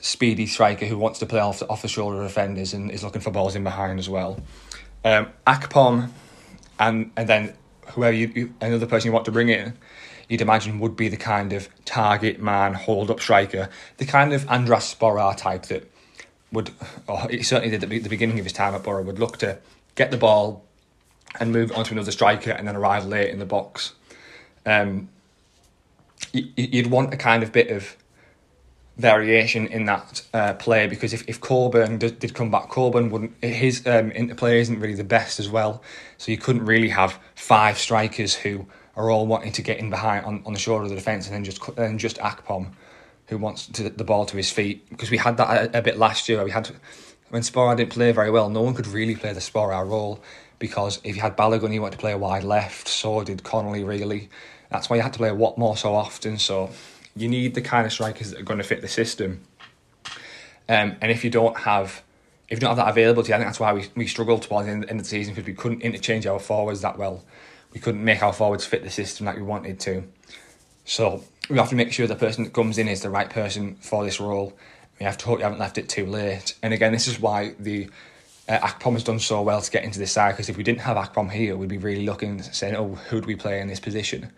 speedy 0.00 0.46
striker 0.46 0.86
who 0.86 0.98
wants 0.98 1.18
to 1.20 1.26
play 1.26 1.40
off 1.40 1.60
the, 1.60 1.68
off 1.68 1.82
the 1.82 1.88
shoulder 1.88 2.22
of 2.22 2.28
defenders 2.28 2.72
and 2.72 2.90
is 2.90 3.04
looking 3.04 3.20
for 3.20 3.30
balls 3.30 3.54
in 3.54 3.62
behind 3.62 3.98
as 3.98 4.08
well. 4.08 4.40
Um, 5.04 5.28
Akpom, 5.46 6.10
and 6.78 7.12
and 7.16 7.28
then 7.28 7.54
whoever 7.90 8.16
you, 8.16 8.32
you 8.34 8.54
another 8.60 8.86
person 8.86 9.08
you 9.08 9.12
want 9.12 9.24
to 9.26 9.32
bring 9.32 9.48
in, 9.48 9.74
you'd 10.28 10.40
imagine 10.40 10.78
would 10.80 10.96
be 10.96 11.08
the 11.08 11.16
kind 11.16 11.52
of 11.52 11.68
target 11.84 12.40
man, 12.40 12.74
hold 12.74 13.10
up 13.10 13.20
striker, 13.20 13.68
the 13.96 14.04
kind 14.04 14.32
of 14.32 14.48
Andras 14.48 14.94
Sporar 14.94 15.36
type 15.36 15.64
that 15.66 15.90
would, 16.52 16.70
or 17.06 17.28
he 17.28 17.42
certainly 17.42 17.70
did 17.70 17.84
at 17.84 18.02
the 18.02 18.08
beginning 18.08 18.38
of 18.38 18.44
his 18.44 18.52
time 18.52 18.74
at 18.74 18.82
Borough, 18.82 19.02
would 19.02 19.18
look 19.18 19.38
to 19.38 19.58
get 19.94 20.10
the 20.10 20.16
ball 20.16 20.64
and 21.38 21.52
move 21.52 21.72
on 21.72 21.84
to 21.84 21.92
another 21.92 22.10
striker 22.10 22.50
and 22.50 22.66
then 22.66 22.76
arrive 22.76 23.04
late 23.04 23.30
in 23.30 23.38
the 23.38 23.46
box. 23.46 23.92
Um, 24.64 25.08
you'd 26.32 26.88
want 26.88 27.12
a 27.12 27.16
kind 27.16 27.42
of 27.42 27.52
bit 27.52 27.70
of 27.70 27.96
variation 28.98 29.66
in 29.68 29.84
that 29.84 30.22
uh, 30.34 30.54
play 30.54 30.86
because 30.86 31.12
if, 31.12 31.26
if 31.28 31.40
Coburn 31.40 31.98
did, 31.98 32.18
did 32.18 32.34
come 32.34 32.50
back, 32.50 32.68
Coburn 32.68 33.10
wouldn't 33.10 33.32
his 33.42 33.86
um, 33.86 34.10
interplay 34.12 34.60
isn't 34.60 34.80
really 34.80 34.94
the 34.94 35.04
best 35.04 35.38
as 35.38 35.48
well. 35.48 35.82
So 36.18 36.32
you 36.32 36.38
couldn't 36.38 36.64
really 36.64 36.88
have 36.88 37.18
five 37.34 37.78
strikers 37.78 38.34
who 38.34 38.66
are 38.96 39.10
all 39.10 39.26
wanting 39.26 39.52
to 39.52 39.62
get 39.62 39.78
in 39.78 39.90
behind 39.90 40.26
on, 40.26 40.42
on 40.44 40.52
the 40.52 40.58
shoulder 40.58 40.84
of 40.84 40.90
the 40.90 40.96
defence 40.96 41.26
and 41.26 41.34
then 41.34 41.44
just 41.44 41.76
then 41.76 41.98
just 41.98 42.18
Akpom 42.18 42.72
who 43.28 43.38
wants 43.38 43.66
to, 43.66 43.88
the 43.90 44.04
ball 44.04 44.24
to 44.26 44.36
his 44.36 44.50
feet 44.50 44.88
because 44.90 45.10
we 45.10 45.18
had 45.18 45.36
that 45.36 45.74
a, 45.74 45.78
a 45.78 45.82
bit 45.82 45.96
last 45.96 46.28
year. 46.28 46.42
We 46.42 46.50
had 46.50 46.68
when 47.30 47.42
Sporar 47.42 47.76
didn't 47.76 47.92
play 47.92 48.10
very 48.10 48.30
well, 48.30 48.50
no 48.50 48.62
one 48.62 48.74
could 48.74 48.86
really 48.86 49.14
play 49.14 49.32
the 49.32 49.40
Sporar 49.40 49.86
role 49.86 50.20
because 50.58 50.98
if 51.04 51.14
you 51.14 51.22
had 51.22 51.36
Balogun, 51.36 51.70
he 51.70 51.78
wanted 51.78 51.92
to 51.92 51.98
play 51.98 52.12
a 52.12 52.18
wide 52.18 52.42
left. 52.42 52.88
So 52.88 53.22
did 53.22 53.44
Connolly 53.44 53.84
really. 53.84 54.28
That's 54.70 54.90
why 54.90 54.96
you 54.96 55.02
had 55.02 55.12
to 55.12 55.18
play 55.18 55.30
Watmore 55.30 55.78
so 55.78 55.94
often. 55.94 56.36
So 56.38 56.70
you 57.18 57.28
need 57.28 57.54
the 57.54 57.62
kind 57.62 57.86
of 57.86 57.92
strikers 57.92 58.30
that 58.30 58.40
are 58.40 58.44
going 58.44 58.58
to 58.58 58.64
fit 58.64 58.80
the 58.80 58.88
system. 58.88 59.42
Um, 60.68 60.96
and 61.00 61.10
if 61.10 61.24
you 61.24 61.30
don't 61.30 61.56
have 61.58 62.02
if 62.48 62.56
you 62.56 62.60
don't 62.60 62.70
have 62.70 62.78
that 62.78 62.88
availability, 62.88 63.34
I 63.34 63.36
think 63.36 63.48
that's 63.48 63.60
why 63.60 63.74
we, 63.74 63.86
we 63.94 64.06
struggled 64.06 64.42
towards 64.42 64.66
the 64.66 64.72
end, 64.72 64.86
end 64.88 65.00
of 65.00 65.04
the 65.04 65.10
season 65.10 65.34
because 65.34 65.46
we 65.46 65.54
couldn't 65.54 65.82
interchange 65.82 66.26
our 66.26 66.38
forwards 66.38 66.80
that 66.80 66.96
well. 66.96 67.22
We 67.74 67.80
couldn't 67.80 68.02
make 68.02 68.22
our 68.22 68.32
forwards 68.32 68.64
fit 68.64 68.82
the 68.82 68.90
system 68.90 69.26
like 69.26 69.36
we 69.36 69.42
wanted 69.42 69.78
to. 69.80 70.04
So 70.86 71.24
we 71.50 71.58
have 71.58 71.68
to 71.68 71.74
make 71.74 71.92
sure 71.92 72.06
the 72.06 72.16
person 72.16 72.44
that 72.44 72.54
comes 72.54 72.78
in 72.78 72.88
is 72.88 73.02
the 73.02 73.10
right 73.10 73.28
person 73.28 73.76
for 73.76 74.02
this 74.02 74.18
role. 74.18 74.56
We 74.98 75.04
have 75.04 75.18
to 75.18 75.26
hope 75.26 75.38
you 75.38 75.44
haven't 75.44 75.58
left 75.58 75.76
it 75.76 75.90
too 75.90 76.06
late. 76.06 76.54
And 76.62 76.72
again, 76.72 76.92
this 76.92 77.06
is 77.06 77.20
why 77.20 77.54
the 77.58 77.90
uh, 78.48 78.58
Akpom 78.58 78.94
has 78.94 79.04
done 79.04 79.18
so 79.18 79.42
well 79.42 79.60
to 79.60 79.70
get 79.70 79.84
into 79.84 79.98
this 79.98 80.12
side 80.12 80.32
because 80.32 80.48
if 80.48 80.56
we 80.56 80.64
didn't 80.64 80.80
have 80.80 80.96
Akpom 80.96 81.30
here, 81.30 81.56
we'd 81.56 81.68
be 81.68 81.76
really 81.76 82.06
looking 82.06 82.42
saying, 82.42 82.74
"Oh, 82.74 82.94
who 82.94 83.20
do 83.20 83.26
we 83.26 83.36
play 83.36 83.60
in 83.60 83.68
this 83.68 83.80
position?" 83.80 84.32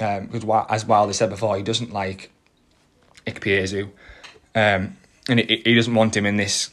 Um, 0.00 0.30
as 0.68 0.84
Wilder 0.84 1.12
said 1.12 1.30
before, 1.30 1.56
he 1.56 1.62
doesn't 1.62 1.92
like 1.92 2.30
Ikpeazu, 3.26 3.90
um, 4.54 4.96
and 5.28 5.40
he, 5.40 5.62
he 5.64 5.74
doesn't 5.74 5.94
want 5.94 6.16
him 6.16 6.26
in 6.26 6.36
this 6.36 6.70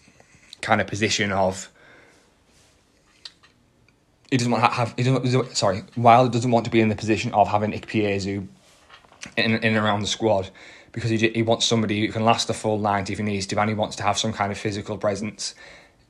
kind 0.61 0.81
of 0.81 0.87
position 0.87 1.31
of. 1.31 1.69
He 4.31 4.37
doesn't 4.37 4.51
want 4.51 4.63
to 4.63 4.69
have. 4.69 4.93
He 4.95 5.03
doesn't, 5.03 5.57
sorry, 5.57 5.83
Wilder 5.97 6.31
doesn't 6.31 6.51
want 6.51 6.65
to 6.65 6.71
be 6.71 6.81
in 6.81 6.89
the 6.89 6.95
position 6.95 7.33
of 7.33 7.47
having 7.47 7.71
Ikpeazu 7.71 8.47
in, 9.37 9.55
in 9.55 9.63
and 9.63 9.77
around 9.77 10.01
the 10.01 10.07
squad 10.07 10.49
because 10.91 11.09
he, 11.09 11.17
he 11.29 11.41
wants 11.41 11.65
somebody 11.65 12.05
who 12.05 12.11
can 12.11 12.25
last 12.25 12.47
the 12.47 12.53
full 12.53 12.79
90 12.79 13.13
if 13.13 13.19
he 13.19 13.25
needs 13.25 13.45
to, 13.47 13.59
and 13.59 13.69
he 13.69 13.75
wants 13.75 13.95
to 13.97 14.03
have 14.03 14.17
some 14.17 14.33
kind 14.33 14.51
of 14.51 14.57
physical 14.57 14.97
presence 14.97 15.55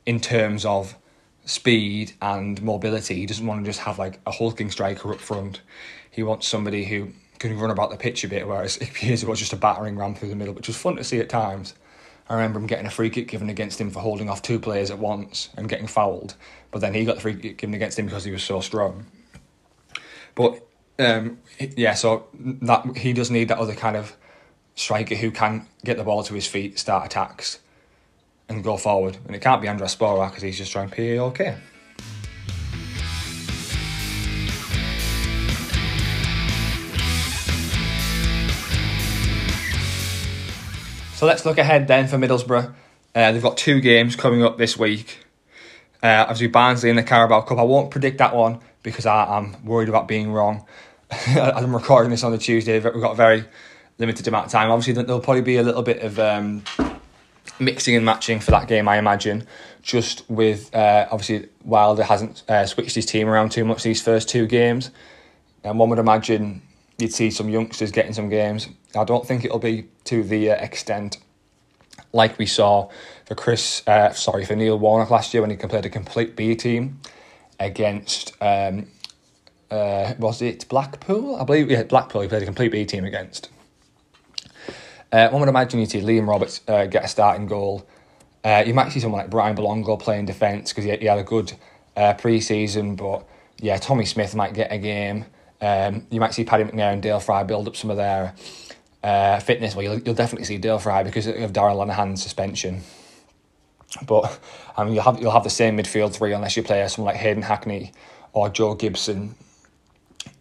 in 0.06 0.20
terms 0.20 0.66
of 0.66 0.96
speed 1.46 2.14
and 2.22 2.62
mobility. 2.62 3.16
He 3.16 3.26
doesn't 3.26 3.46
want 3.46 3.64
to 3.64 3.70
just 3.70 3.82
have 3.82 4.00
like 4.00 4.20
a 4.26 4.32
hulking 4.32 4.72
striker 4.72 5.12
up 5.12 5.20
front. 5.20 5.62
He 6.12 6.24
wants 6.24 6.48
somebody 6.48 6.86
who 6.86 7.10
can 7.40 7.58
run 7.58 7.72
about 7.72 7.90
the 7.90 7.98
pitch 7.98 8.24
a 8.24 8.28
bit, 8.28 8.48
whereas 8.48 8.78
Ikpeazu 8.82 9.26
was 9.26 9.40
just 9.40 9.54
a 9.54 9.58
battering 9.58 9.98
ram 9.98 10.16
through 10.16 10.30
the 10.30 10.36
middle, 10.36 10.54
which 10.54 10.68
was 10.68 10.78
fun 10.78 10.96
to 10.98 11.04
see 11.04 11.20
at 11.20 11.30
times. 11.30 11.74
I 12.30 12.36
remember 12.36 12.60
him 12.60 12.68
getting 12.68 12.86
a 12.86 12.92
free 12.92 13.10
kick 13.10 13.28
given 13.28 13.50
against 13.50 13.82
him 13.82 13.90
for 13.90 14.02
holding 14.02 14.30
off 14.30 14.44
two 14.44 14.60
players 14.60 14.92
at 14.92 15.00
once 15.00 15.50
and 15.58 15.68
getting 15.68 15.88
fouled, 15.88 16.36
but 16.70 16.80
then 16.80 16.94
he 16.94 17.04
got 17.04 17.16
the 17.16 17.22
free 17.22 17.36
kick 17.36 17.58
given 17.58 17.74
against 17.74 17.98
him 17.98 18.06
because 18.06 18.24
he 18.24 18.32
was 18.32 18.44
so 18.44 18.62
strong. 18.62 19.08
But 20.36 20.64
um, 21.00 21.40
yeah, 21.58 21.96
so 21.96 22.28
that 22.34 22.98
he 22.98 23.14
does 23.14 23.32
need 23.32 23.48
that 23.48 23.58
other 23.58 23.74
kind 23.74 23.96
of 23.96 24.16
striker 24.76 25.16
who 25.16 25.32
can 25.32 25.66
get 25.84 25.98
the 25.98 26.04
ball 26.04 26.24
to 26.24 26.34
his 26.34 26.46
feet, 26.46 26.78
start 26.78 27.06
attacks, 27.06 27.60
and 28.48 28.64
go 28.64 28.78
forward. 28.78 29.18
And 29.26 29.36
it 29.36 29.40
can't 29.40 29.62
be 29.62 29.68
Andras 29.68 29.96
Sporar 29.96 30.30
because 30.30 30.44
he's 30.44 30.58
just 30.58 30.72
trying 30.72 30.90
to 30.90 30.96
So 41.20 41.26
let's 41.26 41.46
look 41.46 41.58
ahead 41.58 41.90
then 41.90 42.08
for 42.08 42.16
Middlesbrough. 42.16 42.74
Uh, 43.14 43.32
they've 43.34 43.44
got 43.44 43.58
two 43.58 43.82
games 43.82 44.16
coming 44.16 44.42
up 44.42 44.58
this 44.58 44.78
week. 44.78 45.26
Uh, 46.02 46.22
obviously, 46.22 46.48
Barnsley 46.48 46.90
in 46.90 46.96
the 46.96 47.04
Carabao 47.04 47.42
Cup. 47.42 47.58
I 47.58 47.64
won't 47.64 47.92
predict 47.92 48.20
that 48.20 48.34
one 48.34 48.62
because 48.84 49.06
I, 49.06 49.36
am 49.38 49.66
worried 49.66 49.90
about 49.90 50.08
being 50.08 50.32
wrong. 50.32 50.66
I'm 51.28 51.76
recording 51.76 52.10
this 52.10 52.24
on 52.24 52.32
the 52.32 52.38
Tuesday, 52.38 52.80
we've 52.80 53.02
got 53.02 53.12
a 53.12 53.16
very 53.16 53.44
limited 53.98 54.30
amount 54.30 54.46
of 54.46 54.54
time. 54.54 54.72
Obviously, 54.72 54.94
there'll 54.94 55.20
probably 55.20 55.42
be 55.42 55.58
a 55.58 55.62
little 55.62 55.82
bit 55.82 56.04
of 56.04 56.20
um, 56.20 56.64
mixing 57.60 57.98
and 57.98 58.06
matching 58.06 58.40
for 58.40 58.52
that 58.52 58.70
game, 58.70 58.88
I 58.88 58.98
imagine. 58.98 59.46
Just 59.82 60.24
with 60.30 60.74
uh, 60.74 61.06
obviously 61.12 61.50
Wilder 61.66 62.04
hasn't 62.04 62.44
uh, 62.48 62.66
switched 62.66 62.96
his 62.96 63.06
team 63.06 63.28
around 63.28 63.52
too 63.52 63.66
much 63.66 63.84
these 63.84 64.02
first 64.02 64.30
two 64.30 64.48
games, 64.48 64.90
and 65.66 65.80
one 65.80 65.90
would 65.90 66.00
imagine 66.00 66.62
you'd 67.00 67.14
see 67.14 67.32
some 67.32 67.50
youngsters 67.50 67.92
getting 67.92 68.14
some 68.14 68.30
games. 68.30 68.68
I 68.96 69.04
don't 69.04 69.26
think 69.26 69.46
it'll 69.46 69.60
be 69.60 69.88
to 70.06 70.24
the 70.24 70.52
uh, 70.52 70.56
extent 70.56 71.18
like 72.14 72.38
we 72.38 72.46
saw 72.46 72.90
for 73.26 73.36
Chris, 73.36 73.84
uh, 73.88 74.12
sorry 74.14 74.46
for 74.46 74.56
Neil 74.56 74.78
Warnock 74.80 75.12
last 75.12 75.34
year 75.34 75.42
when 75.42 75.50
he 75.50 75.58
played 75.58 75.86
a 75.86 75.90
complete 75.90 76.36
B 76.36 76.56
team 76.56 77.00
against 77.60 78.34
um, 78.42 78.88
uh, 79.72 80.14
was 80.18 80.42
it 80.42 80.68
Blackpool? 80.70 81.36
I 81.36 81.44
believe 81.44 81.70
yeah, 81.70 81.84
Blackpool. 81.84 82.22
He 82.22 82.28
played 82.28 82.42
a 82.42 82.46
complete 82.46 82.72
B 82.72 82.86
team 82.86 83.06
against. 83.06 83.50
Uh, 85.12 85.30
one 85.30 85.42
would 85.42 85.50
imagine 85.50 85.80
you'd 85.80 85.90
see 85.90 86.02
Liam 86.02 86.28
Roberts 86.28 86.62
uh, 86.68 86.86
get 86.86 87.04
a 87.04 87.08
starting 87.08 87.48
goal. 87.48 87.88
Uh, 88.44 88.64
you 88.66 88.74
might 88.74 88.92
see 88.92 89.00
someone 89.00 89.22
like 89.22 89.30
Bryant 89.30 89.58
Bilongo 89.58 90.00
playing 90.00 90.26
defence 90.26 90.72
because 90.72 90.86
he, 90.86 90.96
he, 90.98 91.06
had 91.06 91.20
a 91.20 91.24
good 91.24 91.54
uh, 91.96 92.14
pre-season, 92.14 92.96
but 92.96 93.28
yeah, 93.60 93.78
Tommy 93.78 94.06
Smith 94.06 94.34
might 94.36 94.54
get 94.54 94.72
a 94.72 94.78
game. 94.78 95.26
Um, 95.62 96.08
you 96.10 96.20
might 96.20 96.34
see 96.34 96.44
Paddy 96.44 96.64
McNair 96.64 96.94
and 96.94 97.02
Dael 97.02 97.20
Fry 97.20 97.44
build 97.44 97.68
up 97.68 97.76
some 97.76 97.90
of 97.90 97.98
their 97.98 98.34
uh, 99.04 99.40
fitness. 99.40 99.76
Well, 99.76 99.84
you'll, 99.84 100.00
you'll 100.00 100.16
definitely 100.16 100.46
see 100.46 100.58
Dael 100.58 100.80
Fry 100.80 101.04
because 101.04 101.28
of 101.28 101.54
Darragh 101.54 101.76
Lenihan's 101.76 102.22
suspension. 102.22 102.82
But 104.06 104.40
I 104.78 104.84
mean, 104.84 104.94
you'll 104.94 105.04
have 105.04 105.20
you'll 105.20 105.32
have 105.32 105.44
the 105.44 105.50
same 105.50 105.78
midfield 105.78 106.14
three 106.14 106.34
unless 106.34 106.56
you 106.56 106.64
play 106.64 106.88
someone 106.88 107.14
like 107.14 107.22
Hayden 107.22 107.44
Hackney 107.44 107.92
or 108.34 108.50
Joe 108.50 108.76
Gibson 108.76 109.36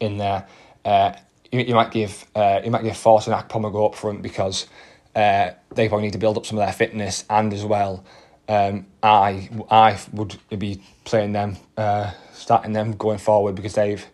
in 0.01 0.19
there. 0.19 0.47
Uh, 0.85 1.13
you, 1.51 1.61
you, 1.61 1.75
might 1.75 1.91
give 1.91 2.27
uh, 2.35 2.61
you 2.65 2.71
might 2.71 2.83
give 2.83 2.95
Forss 2.95 3.27
and 3.27 3.35
Akpom 3.35 3.71
go 3.73 3.87
up 3.87 3.95
front 3.95 4.23
because 4.23 4.67
uh, 5.15 5.51
they 5.75 5.89
probably 5.89 6.07
need 6.07 6.13
to 6.13 6.19
build 6.19 6.37
up 6.37 6.47
some 6.47 6.59
of 6.59 6.65
their 6.65 6.73
fitness 6.73 7.25
and 7.31 7.53
as 7.53 7.65
well. 7.65 8.05
Um, 8.49 8.87
I 9.03 9.51
I 9.71 9.99
would 10.13 10.37
be 10.59 10.83
playing 11.05 11.33
them, 11.33 11.57
uh, 11.77 12.13
starting 12.33 12.73
them 12.73 12.93
going 12.93 13.19
forward 13.19 13.55
because 13.55 13.75
they've 13.75 14.05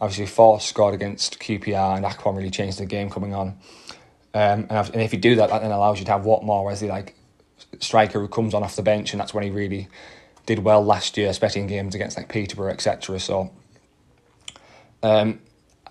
obviously 0.00 0.26
Forss 0.26 0.62
scored 0.62 0.94
against 0.94 1.38
QPR 1.40 1.96
and 1.96 2.04
Akpom 2.04 2.36
really 2.36 2.50
changed 2.50 2.78
the 2.78 2.86
game 2.86 3.10
coming 3.10 3.34
on. 3.34 3.58
Um, 4.32 4.66
and, 4.70 4.70
and, 4.70 5.02
if 5.02 5.12
you 5.12 5.18
do 5.18 5.36
that, 5.36 5.50
that 5.50 5.62
then 5.62 5.72
allows 5.72 5.98
you 5.98 6.04
to 6.04 6.12
have 6.12 6.22
Watmore 6.22 6.70
as 6.70 6.80
the 6.80 6.86
like 6.86 7.16
striker 7.80 8.20
who 8.20 8.28
comes 8.28 8.54
on 8.54 8.62
off 8.62 8.76
the 8.76 8.82
bench, 8.82 9.12
and 9.12 9.20
that's 9.20 9.34
when 9.34 9.42
he 9.42 9.50
really 9.50 9.88
did 10.46 10.60
well 10.60 10.84
last 10.84 11.16
year, 11.16 11.28
especially 11.28 11.62
in 11.62 11.66
games 11.66 11.94
against 11.94 12.16
like 12.16 12.28
Peterborough, 12.28 12.70
etc. 12.70 13.18
So 13.18 13.50
um, 15.02 15.40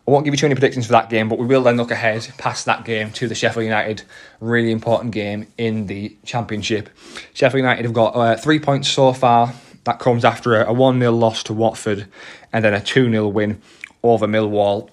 I 0.07 0.11
won't 0.11 0.25
give 0.25 0.33
you 0.33 0.37
too 0.37 0.45
many 0.45 0.55
predictions 0.55 0.85
for 0.85 0.93
that 0.93 1.09
game, 1.09 1.27
but 1.27 1.37
we 1.37 1.45
will 1.45 1.61
then 1.63 1.77
look 1.77 1.91
ahead 1.91 2.31
past 2.37 2.65
that 2.65 2.85
game 2.85 3.11
to 3.11 3.27
the 3.27 3.35
Sheffield 3.35 3.65
United 3.65 4.03
really 4.39 4.71
important 4.71 5.11
game 5.11 5.47
in 5.57 5.87
the 5.87 6.15
Championship. 6.23 6.89
Sheffield 7.33 7.59
United 7.59 7.85
have 7.85 7.93
got 7.93 8.15
uh, 8.15 8.37
three 8.37 8.59
points 8.59 8.89
so 8.89 9.13
far. 9.13 9.53
That 9.83 9.99
comes 9.99 10.23
after 10.23 10.61
a 10.63 10.73
1 10.73 10.99
0 10.99 11.11
loss 11.11 11.43
to 11.43 11.53
Watford 11.53 12.07
and 12.51 12.63
then 12.63 12.73
a 12.73 12.81
2 12.81 13.11
0 13.11 13.27
win 13.27 13.61
over 14.03 14.27
Millwall. 14.27 14.89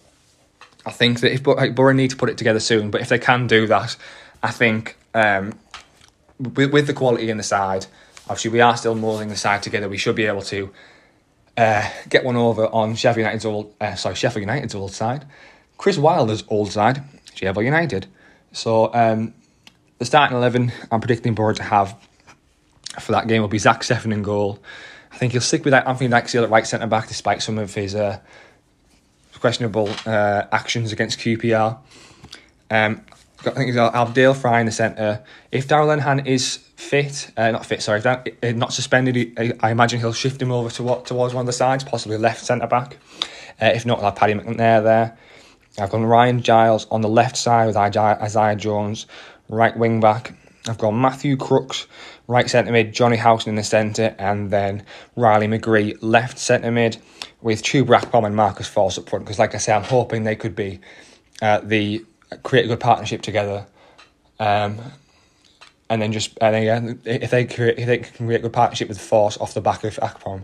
I 0.84 0.92
think 0.92 1.20
that 1.20 1.32
if 1.32 1.42
Borough 1.42 1.92
need 1.92 2.10
to 2.10 2.16
put 2.16 2.28
it 2.28 2.38
together 2.38 2.60
soon, 2.60 2.90
but 2.90 3.00
if 3.00 3.08
they 3.08 3.18
can 3.18 3.46
do 3.46 3.66
that, 3.66 3.96
I 4.42 4.50
think 4.52 4.96
um, 5.14 5.58
with, 6.38 6.72
with 6.72 6.86
the 6.86 6.94
quality 6.94 7.28
in 7.28 7.36
the 7.36 7.42
side, 7.42 7.86
obviously 8.28 8.50
we 8.50 8.60
are 8.60 8.76
still 8.76 8.94
moulding 8.94 9.28
the 9.28 9.36
side 9.36 9.62
together. 9.62 9.88
We 9.88 9.98
should 9.98 10.14
be 10.14 10.26
able 10.26 10.42
to 10.42 10.70
uh, 11.56 11.90
get 12.08 12.24
one 12.24 12.36
over 12.36 12.66
on 12.66 12.94
Sheffield 12.94 13.24
United's 13.24 13.44
old, 13.44 13.74
uh, 13.80 13.94
sorry, 13.96 14.14
Sheffield 14.14 14.42
United's 14.42 14.74
old 14.74 14.92
side, 14.92 15.24
Chris 15.76 15.98
Wilder's 15.98 16.44
old 16.48 16.70
side, 16.70 17.02
Sheffield 17.34 17.64
United. 17.64 18.06
So 18.52 18.94
um, 18.94 19.34
the 19.98 20.04
starting 20.04 20.36
eleven 20.36 20.72
I'm 20.92 21.00
predicting 21.00 21.34
Borough 21.34 21.54
to 21.54 21.62
have 21.62 21.96
for 23.00 23.12
that 23.12 23.26
game 23.26 23.42
will 23.42 23.48
be 23.48 23.58
Zach 23.58 23.80
Steffen 23.80 24.12
in 24.12 24.22
goal. 24.22 24.58
I 25.12 25.18
think 25.18 25.32
he'll 25.32 25.40
stick 25.40 25.64
with 25.64 25.72
that 25.72 25.86
Anthony 25.86 26.10
Dijksteel 26.10 26.44
at 26.44 26.50
right 26.50 26.66
centre 26.66 26.86
back 26.86 27.08
despite 27.08 27.42
some 27.42 27.58
of 27.58 27.74
his 27.74 27.94
uh, 27.94 28.20
questionable 29.40 29.88
uh, 30.06 30.44
actions 30.52 30.92
against 30.92 31.18
QPR. 31.18 31.78
Um, 32.70 33.02
I 33.40 33.50
think 33.50 33.74
it's 33.74 34.12
Dael 34.14 34.34
Fry 34.34 34.60
in 34.60 34.66
the 34.66 34.72
centre. 34.72 35.22
If 35.52 35.68
Darragh 35.68 36.00
Lenihan 36.00 36.26
is 36.26 36.56
fit, 36.76 37.30
uh, 37.36 37.50
not 37.52 37.64
fit, 37.64 37.82
sorry, 37.82 38.00
that, 38.00 38.56
not 38.56 38.72
suspended, 38.72 39.56
I 39.60 39.70
imagine 39.70 40.00
he'll 40.00 40.12
shift 40.12 40.40
him 40.42 40.50
over 40.50 40.70
to 40.70 40.82
what 40.82 41.06
towards 41.06 41.34
one 41.34 41.42
of 41.42 41.46
the 41.46 41.52
sides, 41.52 41.84
possibly 41.84 42.18
left 42.18 42.44
centre 42.44 42.66
back. 42.66 42.96
Uh, 43.60 43.66
if 43.66 43.86
not, 43.86 43.98
I'll 43.98 44.06
have 44.06 44.16
Paddy 44.16 44.34
McNair 44.34 44.82
there. 44.82 45.18
I've 45.78 45.90
got 45.90 46.02
Ryan 46.02 46.42
Giles 46.42 46.86
on 46.90 47.02
the 47.02 47.08
left 47.08 47.36
side 47.36 47.66
with 47.66 47.76
Isaiah 47.76 48.56
Jones, 48.56 49.06
right 49.48 49.76
wing 49.76 50.00
back. 50.00 50.34
I've 50.68 50.78
got 50.78 50.92
Matthew 50.92 51.36
Crooks, 51.36 51.86
right 52.26 52.48
centre 52.48 52.72
mid, 52.72 52.92
Johnny 52.92 53.16
Howson 53.16 53.50
in 53.50 53.56
the 53.56 53.62
centre, 53.62 54.14
and 54.18 54.50
then 54.50 54.84
Riley 55.14 55.46
McGree, 55.46 55.96
left 56.00 56.38
centre 56.38 56.70
mid, 56.70 56.96
with 57.42 57.62
Chuba 57.62 58.00
Akpom 58.00 58.26
and 58.26 58.34
Marcus 58.34 58.68
Forss 58.68 58.98
up 58.98 59.08
front. 59.08 59.24
Because, 59.24 59.38
like 59.38 59.54
I 59.54 59.58
say, 59.58 59.72
I'm 59.72 59.82
hoping 59.82 60.24
they 60.24 60.36
could 60.36 60.56
be 60.56 60.80
uh, 61.42 61.60
the 61.62 62.04
create 62.42 62.64
a 62.64 62.68
good 62.68 62.80
partnership 62.80 63.22
together. 63.22 63.66
Um, 64.38 64.78
and 65.88 66.02
then 66.02 66.12
just 66.12 66.36
and 66.40 66.54
then, 66.54 66.62
yeah, 66.64 66.94
if 67.04 67.30
they 67.30 67.44
create 67.44 67.78
if 67.78 67.86
they 67.86 67.98
can 67.98 68.26
create 68.26 68.40
a 68.40 68.42
good 68.42 68.52
partnership 68.52 68.88
with 68.88 68.98
Forss 68.98 69.40
off 69.40 69.54
the 69.54 69.60
back 69.60 69.84
of 69.84 69.96
Akpom, 69.96 70.42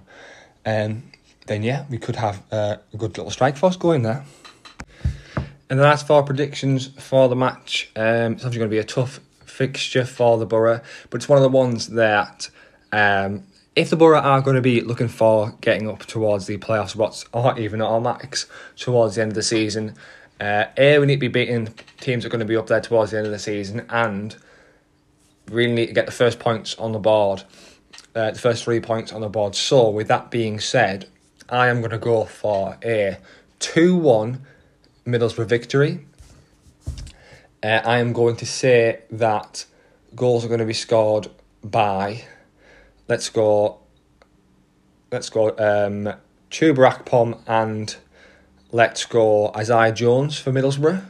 um, 0.64 1.02
then 1.46 1.62
yeah, 1.62 1.84
we 1.90 1.98
could 1.98 2.16
have 2.16 2.42
uh, 2.52 2.76
a 2.92 2.96
good 2.96 3.16
little 3.16 3.30
strike 3.30 3.56
force 3.56 3.76
going 3.76 4.02
there. 4.02 4.24
And 5.68 5.78
the 5.78 5.84
last 5.84 6.06
four 6.06 6.22
predictions 6.22 6.88
for 6.98 7.28
the 7.28 7.36
match. 7.36 7.90
Um, 7.96 8.34
it's 8.34 8.44
obviously 8.44 8.58
going 8.58 8.70
to 8.70 8.74
be 8.74 8.78
a 8.78 8.84
tough 8.84 9.20
fixture 9.44 10.04
for 10.04 10.38
the 10.38 10.46
Borough, 10.46 10.80
but 11.10 11.16
it's 11.16 11.28
one 11.28 11.38
of 11.38 11.42
the 11.42 11.48
ones 11.48 11.88
that 11.88 12.50
um, 12.92 13.44
if 13.74 13.90
the 13.90 13.96
Borough 13.96 14.20
are 14.20 14.40
going 14.40 14.56
to 14.56 14.62
be 14.62 14.80
looking 14.80 15.08
for 15.08 15.54
getting 15.60 15.88
up 15.88 16.00
towards 16.00 16.46
the 16.46 16.58
playoff 16.58 16.90
spots 16.90 17.24
or 17.32 17.58
even 17.58 17.80
automatics 17.80 18.46
towards 18.76 19.14
the 19.14 19.22
end 19.22 19.32
of 19.32 19.34
the 19.34 19.42
season, 19.42 19.94
uh, 20.40 20.66
A, 20.76 20.98
we 20.98 21.06
need 21.06 21.16
to 21.16 21.20
be 21.20 21.28
beating 21.28 21.72
teams 22.00 22.22
that 22.22 22.28
are 22.28 22.30
going 22.30 22.40
to 22.40 22.46
be 22.46 22.56
up 22.56 22.66
there 22.66 22.80
towards 22.80 23.12
the 23.12 23.18
end 23.18 23.26
of 23.26 23.32
the 23.32 23.38
season 23.38 23.86
and 23.88 24.36
really 25.48 25.72
need 25.72 25.86
to 25.86 25.92
get 25.92 26.06
the 26.06 26.12
first 26.12 26.38
points 26.38 26.74
on 26.76 26.92
the 26.92 26.98
board, 26.98 27.44
uh, 28.14 28.30
the 28.30 28.38
first 28.38 28.64
three 28.64 28.80
points 28.80 29.12
on 29.12 29.20
the 29.20 29.28
board. 29.28 29.54
So, 29.54 29.88
with 29.88 30.08
that 30.08 30.30
being 30.30 30.60
said, 30.60 31.08
I 31.48 31.68
am 31.68 31.80
going 31.80 31.90
to 31.90 31.98
go 31.98 32.24
for 32.24 32.76
a 32.84 33.18
2 33.60 33.96
1 33.96 34.46
Middlesbrough 35.06 35.46
victory. 35.46 36.06
Uh, 37.62 37.80
I 37.84 37.98
am 37.98 38.12
going 38.12 38.36
to 38.36 38.46
say 38.46 39.02
that 39.10 39.64
goals 40.14 40.44
are 40.44 40.48
going 40.48 40.60
to 40.60 40.66
be 40.66 40.72
scored 40.72 41.28
by, 41.62 42.24
let's 43.08 43.28
go, 43.28 43.80
let's 45.10 45.30
go, 45.30 45.48
um, 45.50 46.14
Akpom 46.50 47.40
and 47.46 47.96
let's 48.70 49.04
go 49.04 49.52
Isaiah 49.54 49.92
Jones 49.92 50.38
for 50.38 50.52
Middlesbrough. 50.52 51.04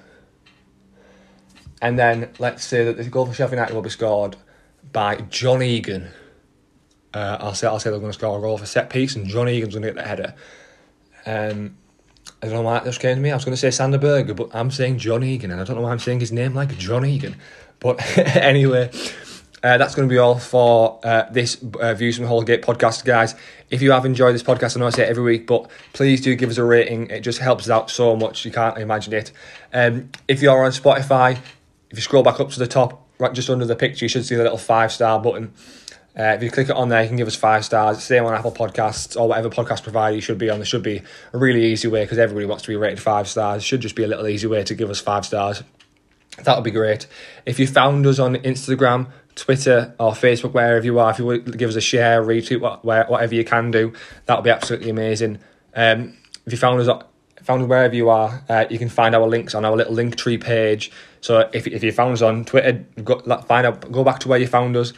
And 1.81 1.98
then 1.98 2.31
let's 2.38 2.64
say 2.64 2.85
that 2.85 2.96
the 2.96 3.05
goal 3.05 3.26
for 3.26 3.35
Sheffield 3.35 3.52
United 3.52 3.74
will 3.74 3.83
be 3.83 3.90
scored 3.90 4.37
by 4.92 5.16
John 5.31 5.62
Egan. 5.62 6.09
Uh, 7.12 7.38
I'll 7.40 7.55
say 7.55 7.66
I'll 7.66 7.81
say 7.81 7.90
they're 7.90 7.98
going 7.98 8.12
to 8.12 8.18
score 8.18 8.38
a 8.38 8.40
goal 8.40 8.57
for 8.57 8.66
set 8.66 8.88
piece, 8.88 9.16
and 9.16 9.26
John 9.26 9.48
Egan's 9.48 9.74
going 9.74 9.83
to 9.83 9.88
get 9.88 9.96
the 9.96 10.09
header. 10.09 10.35
Um, 11.26 11.76
I 12.42 12.46
don't 12.46 12.55
know 12.55 12.62
why 12.62 12.81
just 12.85 13.00
came 13.00 13.16
to 13.16 13.20
me. 13.20 13.31
I 13.31 13.35
was 13.35 13.44
going 13.44 13.55
to 13.55 13.61
say 13.61 13.70
Sander 13.70 13.98
Berge, 13.98 14.35
but 14.35 14.50
I'm 14.52 14.70
saying 14.70 14.98
John 14.98 15.22
Egan, 15.22 15.50
and 15.50 15.61
I 15.61 15.64
don't 15.64 15.76
know 15.76 15.83
why 15.83 15.90
I'm 15.90 15.98
saying 15.98 16.20
his 16.20 16.33
name 16.33 16.55
like 16.55 16.76
John 16.78 17.05
Egan. 17.05 17.37
But 17.81 18.00
anyway, 18.37 18.90
uh, 19.62 19.79
that's 19.79 19.94
going 19.94 20.09
to 20.09 20.12
be 20.12 20.18
all 20.18 20.38
for 20.38 20.98
uh, 21.05 21.25
this 21.31 21.62
uh, 21.81 21.94
Views 21.94 22.16
from 22.16 22.27
Holgate 22.27 22.62
podcast, 22.62 23.05
guys. 23.05 23.35
If 23.70 23.81
you 23.81 23.92
have 23.92 24.05
enjoyed 24.05 24.35
this 24.35 24.42
podcast, 24.42 24.77
I 24.77 24.81
know 24.81 24.87
I 24.87 24.90
say 24.90 25.05
it 25.05 25.09
every 25.09 25.22
week, 25.22 25.46
but 25.46 25.70
please 25.92 26.20
do 26.20 26.35
give 26.35 26.51
us 26.51 26.59
a 26.59 26.64
rating. 26.64 27.11
It 27.11 27.20
just 27.20 27.38
helps 27.38 27.64
us 27.64 27.70
out 27.70 27.90
so 27.90 28.16
much. 28.16 28.44
You 28.44 28.51
can't 28.51 28.77
imagine 28.79 29.12
it. 29.12 29.31
Um, 29.72 30.11
if 30.27 30.42
you're 30.42 30.64
on 30.64 30.72
Spotify, 30.72 31.38
if 31.90 31.98
you 31.98 32.01
scroll 32.01 32.22
back 32.22 32.40
up 32.40 32.51
to 32.51 32.59
the 32.59 32.66
top, 32.66 33.07
right 33.18 33.33
just 33.33 33.48
under 33.51 33.64
the 33.64 33.77
picture, 33.77 34.05
you 34.05 34.09
should 34.09 34.27
see 34.27 34.35
the 34.35 34.42
little 34.42 34.59
five 34.59 34.90
star 34.90 35.20
button. 35.20 35.53
Uh, 36.18 36.35
if 36.37 36.42
you 36.42 36.51
click 36.51 36.68
it 36.68 36.77
on 36.77 36.88
there, 36.90 37.03
you 37.03 37.09
can 37.09 37.16
give 37.16 37.29
us 37.29 37.37
five 37.37 37.64
stars. 37.64 38.03
Same 38.03 38.25
on 38.25 38.35
Apple 38.35 38.53
Podcasts 38.53 39.18
or 39.18 39.29
whatever 39.29 39.48
podcast 39.48 39.83
provider 39.83 40.14
you 40.14 40.20
should 40.20 40.37
be 40.38 40.51
on. 40.51 40.59
There 40.59 40.66
should 40.66 40.83
be 40.83 41.03
a 41.33 41.38
really 41.38 41.64
easy 41.64 41.88
way 41.88 42.05
because 42.05 42.18
everybody 42.18 42.46
wants 42.46 42.64
to 42.64 42.68
be 42.68 42.77
rated 42.77 43.01
five 43.01 43.29
stars. 43.29 43.64
Should 43.64 43.81
just 43.81 43.96
be 43.96 44.03
a 44.03 44.09
little 44.09 44.27
easy 44.27 44.46
way 44.46 44.62
to 44.64 44.75
give 44.75 44.90
us 44.90 45.01
five 45.01 45.25
stars. 45.25 45.62
That 46.44 46.57
would 46.57 46.64
be 46.64 46.70
great. 46.70 47.07
If 47.46 47.59
you 47.59 47.66
found 47.66 48.07
us 48.07 48.18
on 48.18 48.37
Instagram, 48.37 49.11
Twitter, 49.35 49.95
or 49.99 50.12
Facebook, 50.12 50.53
wherever 50.53 50.85
you 50.85 50.99
are, 50.99 51.11
if 51.11 51.18
you 51.18 51.27
would 51.27 51.59
give 51.59 51.71
us 51.71 51.77
a 51.77 51.81
share, 51.81 52.23
retweet, 52.23 52.61
whatever 52.85 53.35
you 53.35 53.45
can 53.45 53.71
do, 53.71 53.92
that 54.27 54.37
would 54.37 54.45
be 54.45 54.51
absolutely 54.51 54.90
amazing. 54.90 55.38
Um, 55.75 56.16
if 56.47 56.53
you 56.53 56.59
found 56.59 56.81
us 56.81 57.05
found 57.42 57.62
us 57.62 57.68
wherever 57.68 57.95
you 57.95 58.09
are, 58.09 58.45
uh, 58.49 58.66
you 58.71 58.79
can 58.79 58.88
find 58.88 59.14
our 59.14 59.27
links 59.27 59.55
on 59.55 59.64
our 59.64 59.77
little 59.77 59.95
link 59.95 60.16
tree 60.16 60.38
page. 60.38 60.92
So 61.21 61.49
if 61.53 61.66
if 61.66 61.83
you 61.83 61.92
found 61.92 62.12
us 62.12 62.23
on 62.23 62.45
Twitter, 62.45 62.85
go, 63.03 63.18
find 63.42 63.66
out, 63.66 63.90
go 63.90 64.05
back 64.05 64.21
to 64.21 64.29
where 64.29 64.38
you 64.38 64.47
found 64.47 64.77
us 64.77 64.92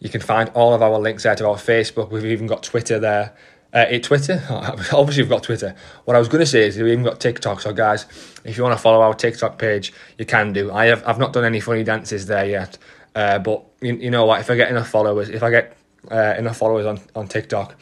you 0.00 0.08
can 0.08 0.20
find 0.20 0.50
all 0.54 0.74
of 0.74 0.82
our 0.82 0.98
links 0.98 1.24
there 1.24 1.34
to 1.34 1.48
our 1.48 1.56
Facebook. 1.56 2.10
We've 2.10 2.24
even 2.24 2.46
got 2.46 2.62
Twitter 2.62 2.98
there. 2.98 3.34
Uh, 3.74 3.84
it 3.90 4.02
Twitter, 4.02 4.42
obviously 4.92 5.22
we've 5.22 5.28
got 5.28 5.42
Twitter. 5.42 5.74
What 6.06 6.16
I 6.16 6.18
was 6.18 6.28
going 6.28 6.40
to 6.40 6.46
say 6.46 6.66
is 6.66 6.78
we've 6.78 6.86
even 6.86 7.04
got 7.04 7.20
TikTok. 7.20 7.60
So 7.60 7.72
guys, 7.72 8.06
if 8.44 8.56
you 8.56 8.62
want 8.62 8.74
to 8.74 8.80
follow 8.80 9.02
our 9.02 9.12
TikTok 9.12 9.58
page, 9.58 9.92
you 10.16 10.24
can 10.24 10.54
do. 10.54 10.72
I 10.72 10.86
have 10.86 11.06
I've 11.06 11.18
not 11.18 11.34
done 11.34 11.44
any 11.44 11.60
funny 11.60 11.84
dances 11.84 12.26
there 12.26 12.46
yet, 12.46 12.78
uh, 13.18 13.38
but 13.40 13.64
you, 13.80 13.96
you 13.96 14.10
know 14.10 14.26
what? 14.26 14.40
If 14.40 14.48
I 14.48 14.54
get 14.54 14.70
enough 14.70 14.88
followers, 14.88 15.28
if 15.28 15.42
I 15.42 15.50
get 15.50 15.76
uh, 16.08 16.36
enough 16.38 16.56
followers 16.56 16.86
on 16.86 17.00
on 17.16 17.26
TikTok, 17.26 17.74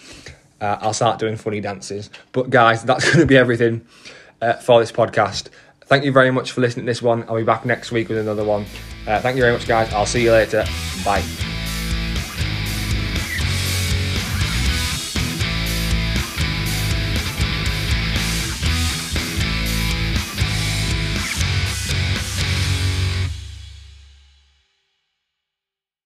uh, 0.63 0.79
I'll 0.81 0.95
start 0.95 1.19
doing 1.19 1.37
funny 1.37 1.61
dances. 1.61 2.09
But 2.33 2.49
guys, 2.49 2.83
that's 2.83 3.05
going 3.09 3.19
to 3.19 3.27
be 3.27 3.37
everything 3.37 3.87
uh, 4.41 4.55
for 4.55 4.81
this 4.81 4.93
podcast. 4.93 5.51
Thank 5.85 6.05
you 6.05 6.13
very 6.13 6.31
much 6.31 6.53
for 6.53 6.63
listening 6.63 6.87
to 6.87 6.91
this 6.91 7.03
one. 7.03 7.25
I'll 7.29 7.37
be 7.37 7.45
back 7.45 7.67
next 7.67 7.93
week 7.93 8.09
with 8.09 8.19
another 8.19 8.45
one. 8.45 8.65
Uh, 9.07 9.21
thank 9.21 9.37
you 9.37 9.43
very 9.43 9.53
much, 9.53 9.69
guys. 9.69 9.93
I'll 9.93 10.07
see 10.07 10.25
you 10.25 10.33
later. 10.33 10.65
Bye. 11.05 11.56